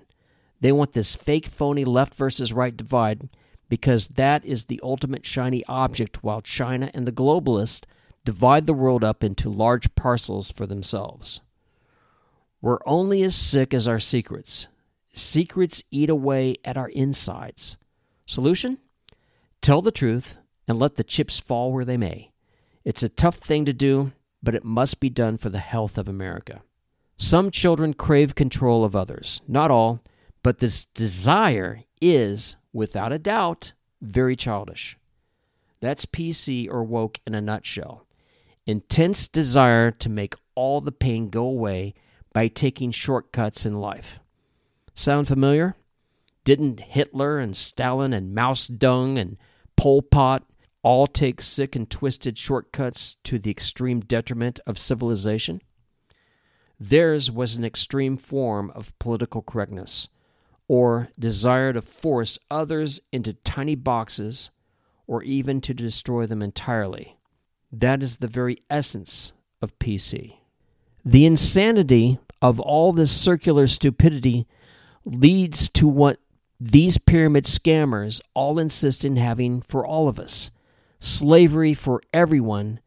They 0.60 0.72
want 0.72 0.94
this 0.94 1.16
fake, 1.16 1.48
phony 1.48 1.86
left 1.86 2.16
versus 2.16 2.54
right 2.54 2.76
divide 2.76 3.30
because 3.70 4.10
that 4.10 4.46
is 4.46 4.66
the 4.66 4.80
ultimate 4.84 5.26
shiny 5.26 5.64
object 5.66 6.24
while 6.24 6.42
China 6.42 6.92
and 6.94 7.08
the 7.08 7.12
globalists 7.12 7.84
divide 8.24 8.66
the 8.66 8.74
world 8.74 9.04
up 9.04 9.24
into 9.24 9.50
large 9.50 9.94
parcels 9.96 10.52
for 10.52 10.66
themselves. 10.66 11.42
We're 12.62 12.80
only 12.86 13.24
as 13.24 13.36
sick 13.36 13.74
as 13.74 13.88
our 13.88 14.00
secrets. 14.00 14.68
Secrets 15.12 15.84
eat 15.92 16.10
away 16.10 16.58
at 16.64 16.78
our 16.78 16.90
insides. 16.90 17.76
Solution? 18.26 18.78
Tell 19.62 19.82
the 19.82 19.92
truth 19.92 20.38
and 20.68 20.80
let 20.80 20.96
the 20.96 21.04
chips 21.04 21.40
fall 21.40 21.72
where 21.72 21.86
they 21.86 21.98
may. 21.98 22.32
It's 22.86 23.04
a 23.04 23.10
tough 23.10 23.38
thing 23.38 23.66
to 23.66 23.74
do, 23.74 24.12
but 24.42 24.56
it 24.56 24.66
must 24.66 25.00
be 25.00 25.10
done 25.10 25.38
for 25.38 25.50
the 25.50 25.60
health 25.60 25.98
of 25.98 26.10
America. 26.10 26.62
Some 27.18 27.52
children 27.52 27.94
crave 27.94 28.36
control 28.36 28.84
of 28.84 28.96
others, 28.96 29.42
not 29.48 29.72
all, 29.72 30.02
but 30.42 30.58
this 30.58 30.86
desire 30.86 31.84
is, 32.02 32.58
without 32.74 33.14
a 33.14 33.20
doubt, 33.20 33.74
very 34.02 34.36
childish. 34.36 34.98
That's 35.80 36.06
PC 36.06 36.70
or 36.70 36.84
woke 36.84 37.20
in 37.26 37.34
a 37.34 37.42
nutshell. 37.42 38.06
Intense 38.66 39.28
desire 39.28 39.92
to 39.92 40.10
make 40.10 40.36
all 40.56 40.82
the 40.82 40.92
pain 40.92 41.30
go 41.30 41.46
away 41.46 41.94
by 42.34 42.48
taking 42.48 42.92
shortcuts 42.92 43.66
in 43.66 43.80
life. 43.80 44.20
Sound 44.94 45.28
familiar? 45.28 45.76
Didn't 46.44 46.82
Hitler 46.82 47.40
and 47.40 47.56
Stalin 47.56 48.12
and 48.14 48.36
Mao 48.36 48.54
dung 48.78 49.18
and 49.18 49.38
Pol 49.78 50.02
Pot 50.02 50.44
all 50.84 51.08
take 51.08 51.42
sick 51.42 51.76
and 51.76 51.90
twisted 51.90 52.38
shortcuts 52.38 53.16
to 53.24 53.40
the 53.40 53.50
extreme 53.50 54.02
detriment 54.02 54.60
of 54.68 54.78
civilization? 54.78 55.62
Theirs 56.80 57.32
was 57.32 57.56
an 57.56 57.64
extreme 57.64 58.18
form 58.18 58.72
of 58.76 58.98
political 59.00 59.42
correctness, 59.42 60.10
or 60.68 61.10
desire 61.18 61.74
to 61.74 61.82
force 61.82 62.38
others 62.52 63.00
into 63.12 63.34
tiny 63.34 63.76
boxes, 63.76 64.50
or 65.08 65.24
even 65.24 65.62
to 65.62 65.74
destroy 65.74 66.26
them 66.26 66.42
entirely. 66.42 67.18
That 67.72 68.04
is 68.04 68.18
the 68.18 68.28
very 68.28 68.62
essence 68.70 69.32
of 69.62 69.78
PC. 69.80 70.36
The 71.06 71.26
insanity 71.26 72.20
of 72.42 72.60
all 72.60 72.92
this 72.92 73.12
circular 73.12 73.68
stupidity 73.68 74.46
leads 75.06 75.70
to 75.70 75.88
what 75.88 76.20
these 76.60 76.98
pyramid 76.98 77.46
scammers 77.46 78.22
all 78.34 78.60
insist 78.60 79.04
in 79.04 79.16
having 79.16 79.62
for 79.62 79.86
all 79.86 80.08
of 80.08 80.20
us 80.20 80.52
slavery 81.04 81.74
for 81.74 82.02
everyone, 82.14 82.80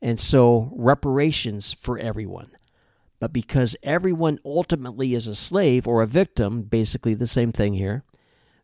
and 0.00 0.18
so 0.18 0.72
reparations 0.74 1.74
for 1.74 1.98
everyone. 1.98 2.50
But 3.20 3.30
because 3.30 3.76
everyone 3.82 4.38
ultimately 4.42 5.12
is 5.12 5.28
a 5.28 5.34
slave 5.34 5.86
or 5.86 6.00
a 6.00 6.06
victim, 6.06 6.62
basically 6.62 7.12
the 7.12 7.26
same 7.26 7.52
thing 7.52 7.74
here, 7.74 8.04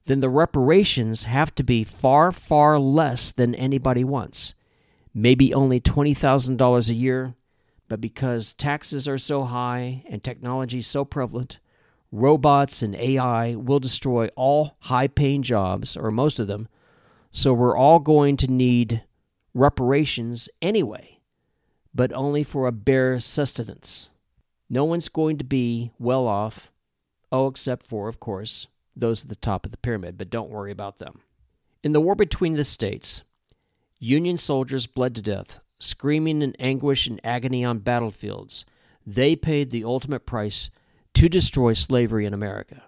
then 0.06 0.20
the 0.20 0.30
reparations 0.30 1.24
have 1.24 1.54
to 1.56 1.62
be 1.62 1.84
far, 1.84 2.32
far 2.32 2.78
less 2.78 3.30
than 3.30 3.54
anybody 3.54 4.04
wants. 4.04 4.54
Maybe 5.12 5.52
only 5.52 5.80
$20,000 5.80 6.88
a 6.88 6.94
year, 6.94 7.34
but 7.88 8.00
because 8.00 8.54
taxes 8.54 9.06
are 9.06 9.18
so 9.18 9.44
high 9.44 10.02
and 10.08 10.24
technology 10.24 10.80
so 10.80 11.04
prevalent, 11.04 11.58
robots 12.10 12.82
and 12.82 12.94
AI 12.94 13.54
will 13.54 13.80
destroy 13.80 14.28
all 14.28 14.76
high 14.80 15.08
paying 15.08 15.42
jobs, 15.42 15.94
or 15.94 16.10
most 16.10 16.40
of 16.40 16.46
them, 16.46 16.68
so 17.34 17.52
we're 17.52 17.76
all 17.76 17.98
going 17.98 18.36
to 18.36 18.50
need 18.50 19.02
reparations 19.54 20.48
anyway, 20.62 21.18
but 21.92 22.12
only 22.12 22.44
for 22.44 22.68
a 22.68 22.72
bare 22.72 23.18
sustenance. 23.18 24.08
No 24.70 24.84
one's 24.84 25.08
going 25.08 25.38
to 25.38 25.44
be 25.44 25.90
well 25.98 26.28
off, 26.28 26.70
oh, 27.32 27.48
except 27.48 27.88
for, 27.88 28.08
of 28.08 28.20
course, 28.20 28.68
those 28.94 29.24
at 29.24 29.28
the 29.28 29.34
top 29.34 29.66
of 29.66 29.72
the 29.72 29.78
pyramid, 29.78 30.16
but 30.16 30.30
don't 30.30 30.48
worry 30.48 30.70
about 30.70 30.98
them. 30.98 31.22
In 31.82 31.92
the 31.92 32.00
war 32.00 32.14
between 32.14 32.54
the 32.54 32.62
states, 32.62 33.22
Union 33.98 34.38
soldiers 34.38 34.86
bled 34.86 35.16
to 35.16 35.22
death, 35.22 35.58
screaming 35.80 36.40
in 36.40 36.54
anguish 36.60 37.08
and 37.08 37.20
agony 37.24 37.64
on 37.64 37.80
battlefields. 37.80 38.64
They 39.04 39.34
paid 39.34 39.70
the 39.70 39.82
ultimate 39.82 40.24
price 40.24 40.70
to 41.14 41.28
destroy 41.28 41.72
slavery 41.72 42.26
in 42.26 42.32
America. 42.32 42.84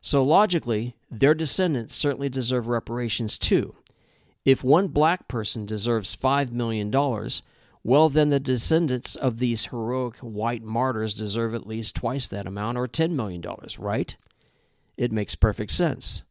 So 0.00 0.22
logically, 0.22 0.96
their 1.10 1.34
descendants 1.34 1.94
certainly 1.94 2.28
deserve 2.28 2.68
reparations 2.68 3.38
too. 3.38 3.74
If 4.44 4.64
one 4.64 4.88
black 4.88 5.28
person 5.28 5.66
deserves 5.66 6.16
$5 6.16 6.52
million, 6.52 6.90
well, 7.84 8.08
then 8.08 8.30
the 8.30 8.40
descendants 8.40 9.16
of 9.16 9.38
these 9.38 9.66
heroic 9.66 10.16
white 10.16 10.62
martyrs 10.62 11.14
deserve 11.14 11.54
at 11.54 11.66
least 11.66 11.96
twice 11.96 12.26
that 12.28 12.46
amount 12.46 12.78
or 12.78 12.88
$10 12.88 13.10
million, 13.10 13.42
right? 13.78 14.16
It 14.96 15.12
makes 15.12 15.34
perfect 15.34 15.70
sense. 15.70 16.22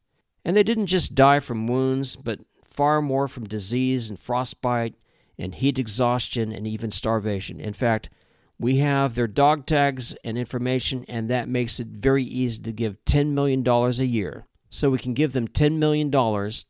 And 0.43 0.55
they 0.55 0.63
didn't 0.63 0.87
just 0.87 1.15
die 1.15 1.39
from 1.39 1.67
wounds, 1.67 2.15
but 2.15 2.39
far 2.63 3.01
more 3.01 3.27
from 3.27 3.45
disease 3.45 4.09
and 4.09 4.19
frostbite 4.19 4.95
and 5.37 5.55
heat 5.55 5.79
exhaustion 5.79 6.51
and 6.51 6.67
even 6.67 6.91
starvation. 6.91 7.59
In 7.59 7.73
fact, 7.73 8.09
we 8.59 8.77
have 8.77 9.15
their 9.15 9.27
dog 9.27 9.65
tags 9.65 10.15
and 10.23 10.37
information, 10.37 11.05
and 11.07 11.29
that 11.29 11.47
makes 11.47 11.79
it 11.79 11.87
very 11.87 12.23
easy 12.23 12.61
to 12.63 12.71
give 12.71 13.03
$10 13.05 13.27
million 13.27 13.67
a 13.67 13.89
year. 14.03 14.47
So 14.69 14.89
we 14.89 14.97
can 14.97 15.13
give 15.13 15.33
them 15.33 15.47
$10 15.47 15.77
million 15.77 16.11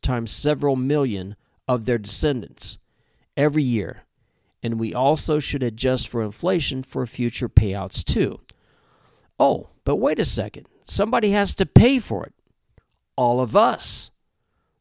times 0.02 0.30
several 0.30 0.76
million 0.76 1.34
of 1.66 1.84
their 1.84 1.98
descendants 1.98 2.78
every 3.36 3.62
year. 3.62 4.02
And 4.62 4.78
we 4.78 4.92
also 4.92 5.38
should 5.38 5.62
adjust 5.62 6.08
for 6.08 6.22
inflation 6.22 6.82
for 6.82 7.06
future 7.06 7.48
payouts 7.48 8.04
too. 8.04 8.40
Oh, 9.38 9.68
but 9.84 9.96
wait 9.96 10.18
a 10.18 10.24
second. 10.24 10.66
Somebody 10.82 11.30
has 11.30 11.54
to 11.54 11.66
pay 11.66 11.98
for 11.98 12.24
it. 12.24 12.34
All 13.16 13.40
of 13.40 13.56
us. 13.56 14.10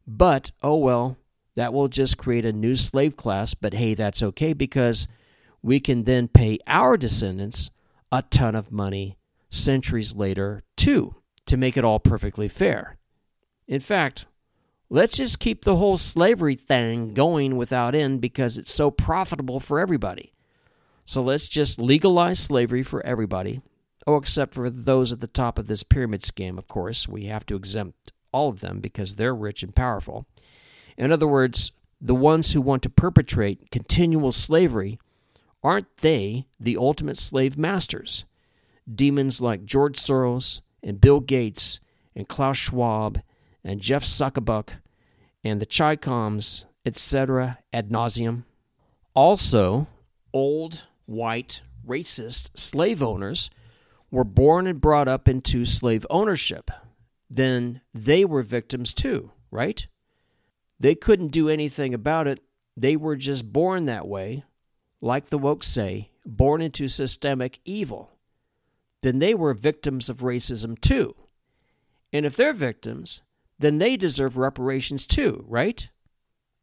But, 0.05 0.51
oh 0.63 0.77
well, 0.77 1.17
that 1.55 1.73
will 1.73 1.87
just 1.87 2.17
create 2.17 2.45
a 2.45 2.53
new 2.53 2.75
slave 2.75 3.15
class. 3.17 3.53
But 3.53 3.73
hey, 3.73 3.93
that's 3.93 4.23
okay 4.23 4.53
because 4.53 5.07
we 5.61 5.79
can 5.79 6.03
then 6.03 6.27
pay 6.27 6.59
our 6.67 6.97
descendants 6.97 7.71
a 8.11 8.21
ton 8.23 8.55
of 8.55 8.71
money 8.71 9.17
centuries 9.49 10.15
later, 10.15 10.63
too, 10.75 11.15
to 11.45 11.57
make 11.57 11.77
it 11.77 11.83
all 11.83 11.99
perfectly 11.99 12.47
fair. 12.47 12.97
In 13.67 13.79
fact, 13.79 14.25
let's 14.89 15.17
just 15.17 15.39
keep 15.39 15.63
the 15.63 15.75
whole 15.75 15.97
slavery 15.97 16.55
thing 16.55 17.13
going 17.13 17.57
without 17.57 17.95
end 17.95 18.21
because 18.21 18.57
it's 18.57 18.73
so 18.73 18.91
profitable 18.91 19.59
for 19.59 19.79
everybody. 19.79 20.33
So 21.05 21.21
let's 21.21 21.47
just 21.47 21.79
legalize 21.79 22.39
slavery 22.39 22.83
for 22.83 23.05
everybody. 23.05 23.61
Oh, 24.05 24.15
except 24.15 24.53
for 24.53 24.69
those 24.69 25.11
at 25.11 25.19
the 25.19 25.27
top 25.27 25.59
of 25.59 25.67
this 25.67 25.83
pyramid 25.83 26.23
scheme, 26.23 26.57
of 26.57 26.67
course. 26.67 27.07
We 27.07 27.25
have 27.25 27.45
to 27.47 27.55
exempt 27.55 28.13
all 28.31 28.49
of 28.49 28.61
them 28.61 28.79
because 28.79 29.15
they're 29.15 29.35
rich 29.35 29.63
and 29.63 29.75
powerful. 29.75 30.25
In 30.97 31.11
other 31.11 31.27
words, 31.27 31.71
the 31.99 32.15
ones 32.15 32.53
who 32.53 32.61
want 32.61 32.83
to 32.83 32.89
perpetrate 32.89 33.71
continual 33.71 34.31
slavery 34.31 34.99
aren't 35.67 35.97
they 35.97 36.47
the 36.57 36.77
ultimate 36.77 37.17
slave 37.17 37.57
masters? 37.57 38.23
Demons 38.89 39.41
like 39.41 39.65
George 39.65 39.97
Soros 39.97 40.61
and 40.81 41.01
Bill 41.01 41.19
Gates 41.19 41.81
and 42.15 42.25
Klaus 42.25 42.55
Schwab 42.55 43.19
and 43.65 43.81
Jeff 43.81 44.05
Zuckerbuck 44.05 44.69
and 45.43 45.59
the 45.59 45.65
Chicoms, 45.65 46.63
etc., 46.85 47.59
ad 47.73 47.89
nauseum. 47.89 48.43
Also, 49.13 49.87
old, 50.31 50.83
white, 51.05 51.61
racist 51.85 52.57
slave 52.57 53.03
owners 53.03 53.49
were 54.09 54.23
born 54.23 54.67
and 54.67 54.79
brought 54.79 55.09
up 55.09 55.27
into 55.27 55.65
slave 55.65 56.05
ownership. 56.09 56.71
Then 57.29 57.81
they 57.93 58.23
were 58.23 58.41
victims 58.41 58.93
too, 58.93 59.31
right? 59.51 59.85
They 60.79 60.95
couldn't 60.95 61.33
do 61.33 61.49
anything 61.49 61.93
about 61.93 62.25
it. 62.25 62.39
They 62.77 62.95
were 62.95 63.17
just 63.17 63.51
born 63.51 63.83
that 63.87 64.07
way, 64.07 64.45
like 65.01 65.27
the 65.27 65.37
woke 65.37 65.63
say, 65.63 66.11
born 66.25 66.61
into 66.61 66.87
systemic 66.87 67.59
evil. 67.65 68.11
Then 69.01 69.19
they 69.19 69.33
were 69.33 69.53
victims 69.53 70.09
of 70.09 70.19
racism 70.19 70.79
too. 70.79 71.15
And 72.11 72.25
if 72.25 72.35
they're 72.35 72.53
victims, 72.53 73.21
then 73.59 73.77
they 73.77 73.97
deserve 73.97 74.37
reparations 74.37 75.05
too, 75.05 75.45
right? 75.47 75.89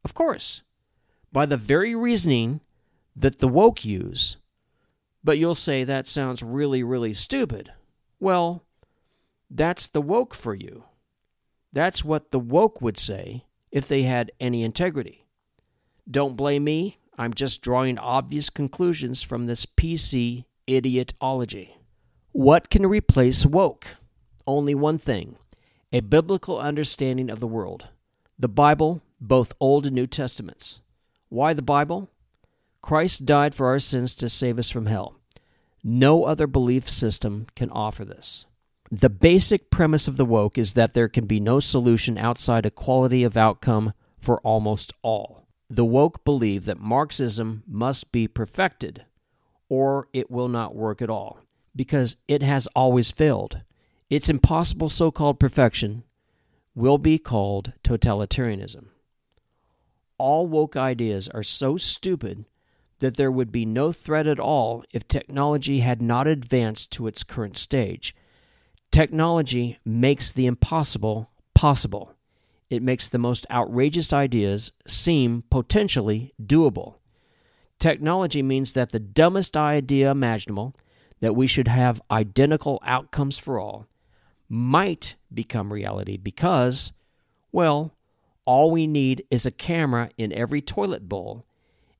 Of 0.05 0.14
course, 0.14 0.62
by 1.33 1.47
the 1.47 1.57
very 1.57 1.94
reasoning 1.94 2.61
that 3.16 3.38
the 3.38 3.49
woke 3.49 3.85
use. 3.85 4.37
But 5.23 5.38
you'll 5.38 5.55
say 5.55 5.85
that 5.85 6.07
sounds 6.07 6.42
really, 6.42 6.83
really 6.83 7.12
stupid. 7.14 7.73
Well, 8.20 8.62
that's 9.51 9.87
the 9.87 10.03
woke 10.03 10.35
for 10.35 10.55
you. 10.55 10.85
That's 11.73 12.05
what 12.05 12.31
the 12.31 12.38
woke 12.38 12.83
would 12.83 12.99
say 12.99 13.44
if 13.70 13.88
they 13.88 14.03
had 14.03 14.33
any 14.38 14.62
integrity. 14.62 15.25
Don't 16.09 16.37
blame 16.37 16.64
me. 16.64 16.99
I'm 17.16 17.33
just 17.35 17.62
drawing 17.62 17.98
obvious 17.98 18.50
conclusions 18.50 19.22
from 19.22 19.46
this 19.46 19.66
PC 19.66 20.44
idiotology. 20.66 21.70
What 22.33 22.70
can 22.70 22.87
replace 22.87 23.46
woke? 23.46 23.87
Only 24.46 24.74
one 24.74 24.98
thing 24.98 25.37
a 25.92 26.00
biblical 26.00 26.59
understanding 26.59 27.31
of 27.31 27.38
the 27.38 27.46
world. 27.46 27.87
The 28.37 28.48
Bible, 28.48 29.00
both 29.20 29.53
Old 29.61 29.87
and 29.87 29.94
New 29.94 30.09
Testaments. 30.09 30.81
Why 31.29 31.55
the 31.55 31.62
Bible? 31.62 32.11
Christ 32.83 33.24
died 33.24 33.55
for 33.55 33.68
our 33.68 33.79
sins 33.79 34.14
to 34.16 34.29
save 34.29 34.59
us 34.59 34.70
from 34.70 34.87
hell. 34.87 35.14
No 35.85 36.24
other 36.24 36.48
belief 36.48 36.90
system 36.90 37.46
can 37.55 37.70
offer 37.70 38.05
this. 38.05 38.46
The 38.90 39.09
basic 39.09 39.70
premise 39.70 40.09
of 40.09 40.16
the 40.16 40.24
woke 40.24 40.59
is 40.59 40.74
that 40.74 40.94
there 40.94 41.09
can 41.09 41.27
be 41.27 41.38
no 41.38 41.61
solution 41.61 42.18
outside 42.18 42.66
equality 42.66 43.22
of 43.22 43.37
outcome 43.37 43.92
for 44.18 44.40
almost 44.40 44.92
all. 45.03 45.43
The 45.70 45.85
woke 45.85 46.24
believe 46.24 46.66
that 46.66 46.79
Marxism 46.79 47.62
must 47.66 48.12
be 48.12 48.29
perfected, 48.29 49.05
or 49.68 50.09
it 50.12 50.31
will 50.31 50.48
not 50.48 50.74
work 50.74 51.00
at 51.00 51.11
all, 51.11 51.40
because 51.74 52.16
it 52.29 52.42
has 52.42 52.66
always 52.68 53.11
failed. 53.11 53.62
Its 54.11 54.29
impossible 54.29 54.88
so 54.88 55.11
called 55.11 55.40
perfection 55.40 56.05
will 56.74 56.98
be 56.98 57.18
called 57.18 57.72
totalitarianism. 57.83 58.87
All 60.18 60.46
woke 60.46 60.77
ideas 60.77 61.29
are 61.29 61.42
so 61.42 61.77
stupid 61.77 62.44
that 62.98 63.16
there 63.16 63.31
would 63.31 63.50
be 63.50 63.64
no 63.64 63.90
threat 63.90 64.27
at 64.27 64.38
all 64.38 64.85
if 64.92 65.09
technology 65.09 65.81
had 65.81 66.00
not 66.00 66.27
advanced 66.27 66.92
to 66.92 67.07
its 67.07 67.24
current 67.24 67.57
stage. 67.59 68.14
Technology 68.90 69.79
makes 69.85 70.31
the 70.31 70.46
impossible 70.46 71.31
possible. 71.55 72.13
It 72.75 72.83
makes 72.83 73.09
the 73.09 73.19
most 73.19 73.47
outrageous 73.51 74.13
ideas 74.13 74.73
seem 74.87 75.45
potentially 75.49 76.35
doable. 76.43 76.97
Technology 77.79 78.43
means 78.43 78.73
that 78.73 78.91
the 78.91 78.99
dumbest 78.99 79.57
idea 79.57 80.11
imaginable, 80.11 80.75
that 81.21 81.37
we 81.37 81.47
should 81.47 81.69
have 81.69 82.03
identical 82.11 82.81
outcomes 82.85 83.39
for 83.39 83.61
all, 83.61 83.87
might 84.49 85.15
become 85.33 85.73
reality 85.73 86.17
because, 86.17 86.93
well, 87.53 87.93
all 88.45 88.71
we 88.71 88.87
need 88.87 89.25
is 89.31 89.47
a 89.47 89.51
camera 89.51 90.11
in 90.19 90.33
every 90.33 90.61
toilet 90.61 91.09
bowl 91.09 91.47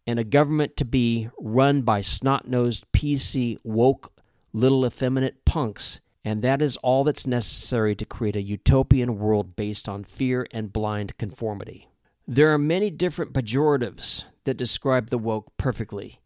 and 0.07 0.19
a 0.19 0.25
government 0.25 0.77
to 0.77 0.85
be 0.85 1.29
run 1.39 1.83
by 1.83 2.01
snot 2.01 2.49
nosed 2.49 2.85
PC 2.93 3.57
woke 3.63 4.13
little 4.53 4.85
effeminate 4.85 5.45
punks, 5.45 6.01
and 6.25 6.43
that 6.43 6.63
is 6.63 6.79
all 6.79 7.05
that's 7.05 7.27
necessary 7.27 7.95
to 7.95 8.07
create 8.07 8.35
a 8.35 8.43
utopian 8.43 9.19
world 9.19 9.55
based 9.55 9.89
on 9.89 10.05
fear 10.05 10.47
and 10.53 10.73
blind 10.73 11.19
conformity. 11.19 11.89
There 12.27 12.53
are 12.53 12.59
many 12.59 12.89
different 12.89 13.35
pejoratives 13.35 14.25
that 14.45 14.57
describe 14.57 15.11
the 15.11 15.19
woke 15.19 15.53
perfectly. 15.59 16.21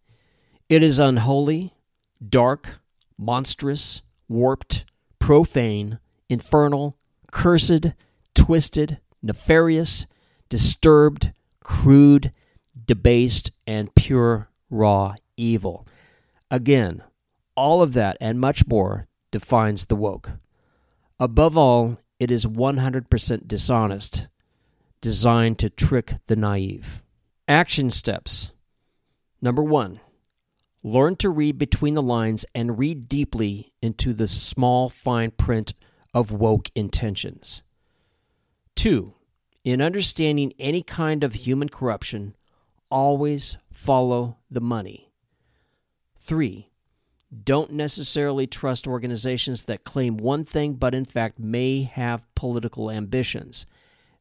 It 0.68 0.84
is 0.84 1.00
unholy, 1.00 1.74
dark, 2.26 2.68
monstrous, 3.18 4.02
warped, 4.28 4.84
profane, 5.18 5.98
infernal, 6.28 6.96
cursed, 7.32 7.86
twisted, 8.34 9.00
nefarious, 9.20 10.06
disturbed, 10.48 11.32
crude, 11.60 12.32
debased, 12.86 13.50
and 13.66 13.92
pure 13.96 14.48
raw 14.70 15.14
evil. 15.36 15.86
Again, 16.50 17.02
all 17.56 17.82
of 17.82 17.92
that 17.94 18.16
and 18.20 18.38
much 18.38 18.66
more 18.68 19.07
defines 19.30 19.86
the 19.86 19.96
woke. 19.96 20.30
Above 21.20 21.56
all, 21.56 21.98
it 22.18 22.30
is 22.30 22.46
100% 22.46 23.48
dishonest, 23.48 24.28
designed 25.00 25.58
to 25.58 25.70
trick 25.70 26.14
the 26.26 26.36
naive. 26.36 27.02
Action 27.46 27.90
steps. 27.90 28.52
Number 29.40 29.62
one, 29.62 30.00
learn 30.82 31.16
to 31.16 31.30
read 31.30 31.58
between 31.58 31.94
the 31.94 32.02
lines 32.02 32.44
and 32.54 32.78
read 32.78 33.08
deeply 33.08 33.72
into 33.80 34.12
the 34.12 34.28
small 34.28 34.88
fine 34.88 35.30
print 35.30 35.74
of 36.12 36.32
woke 36.32 36.70
intentions. 36.74 37.62
Two, 38.74 39.14
in 39.64 39.82
understanding 39.82 40.52
any 40.58 40.82
kind 40.82 41.22
of 41.22 41.34
human 41.34 41.68
corruption, 41.68 42.34
always 42.90 43.56
follow 43.72 44.38
the 44.50 44.60
money. 44.60 45.12
Three, 46.18 46.70
don't 47.44 47.72
necessarily 47.72 48.46
trust 48.46 48.86
organizations 48.86 49.64
that 49.64 49.84
claim 49.84 50.16
one 50.16 50.44
thing 50.44 50.74
but 50.74 50.94
in 50.94 51.04
fact 51.04 51.38
may 51.38 51.82
have 51.82 52.32
political 52.34 52.90
ambitions. 52.90 53.66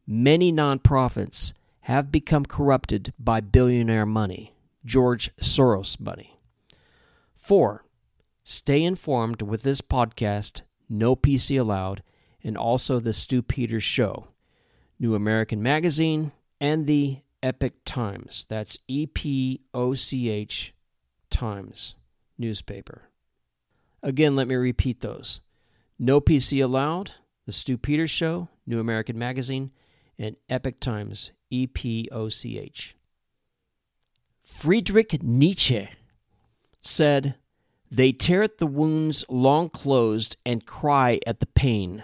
Many 0.06 0.52
nonprofits 0.52 1.54
have 1.82 2.12
become 2.12 2.46
corrupted 2.46 3.13
by 3.17 3.39
billionaire 3.39 4.06
money, 4.06 4.54
George 4.86 5.32
Soros 5.38 6.00
money. 6.00 6.39
Four, 7.36 7.86
stay 8.43 8.84
informed 8.84 9.41
with 9.41 9.63
this 9.63 9.82
podcast, 9.82 10.63
No 10.89 11.15
PC 11.15 11.60
Allowed, 11.60 12.04
and 12.43 12.58
also 12.58 13.00
the 13.00 13.13
Stu 13.13 13.41
Peters 13.41 13.84
Show, 13.84 14.28
New 15.00 15.15
American 15.15 15.63
Magazine, 15.63 16.34
and 16.60 16.88
the 16.88 17.20
Epoch 17.41 17.74
Times. 17.86 18.46
That's 18.50 18.78
E 18.88 19.06
P 19.06 19.62
O 19.74 19.93
C 19.93 20.30
H 20.30 20.74
Times 21.30 21.96
newspaper. 22.38 23.10
Again, 24.04 24.36
let 24.36 24.47
me 24.47 24.56
repeat 24.56 25.02
those 25.02 25.41
No 26.00 26.21
PC 26.21 26.63
Allowed, 26.63 27.12
The 27.45 27.52
Stu 27.52 27.78
Peters 27.78 28.12
Show, 28.12 28.50
New 28.65 28.80
American 28.80 29.17
Magazine, 29.17 29.71
and 30.19 30.36
Epoch 30.50 30.80
Times, 30.80 31.32
E 31.50 31.67
P 31.67 32.10
O 32.12 32.30
C 32.30 32.60
H. 32.60 32.95
Friedrich 34.43 35.21
Nietzsche 35.21 35.89
said, 36.82 37.36
They 37.91 38.12
tear 38.12 38.43
at 38.43 38.58
the 38.58 38.67
wounds 38.67 39.26
long 39.30 39.69
closed 39.69 40.38
and 40.45 40.65
cry 40.65 41.19
at 41.28 41.39
the 41.39 41.45
pain. 41.45 42.04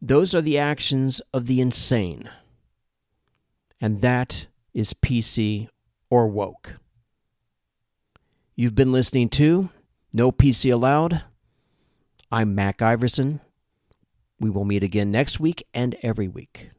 Those 0.00 0.34
are 0.34 0.42
the 0.42 0.58
actions 0.58 1.20
of 1.32 1.46
the 1.46 1.60
insane. 1.60 2.30
And 3.80 4.00
that 4.00 4.46
is 4.72 4.94
PC 4.94 5.68
or 6.08 6.28
woke. 6.28 6.76
You've 8.54 8.74
been 8.74 8.92
listening 8.92 9.30
to 9.30 9.70
No 10.12 10.30
PC 10.30 10.70
Allowed. 10.70 11.22
I'm 12.30 12.54
Mac 12.54 12.82
Iverson. 12.82 13.40
We 14.38 14.50
will 14.50 14.66
meet 14.66 14.82
again 14.82 15.10
next 15.10 15.40
week 15.40 15.66
and 15.72 15.96
every 16.02 16.28
week. 16.28 16.70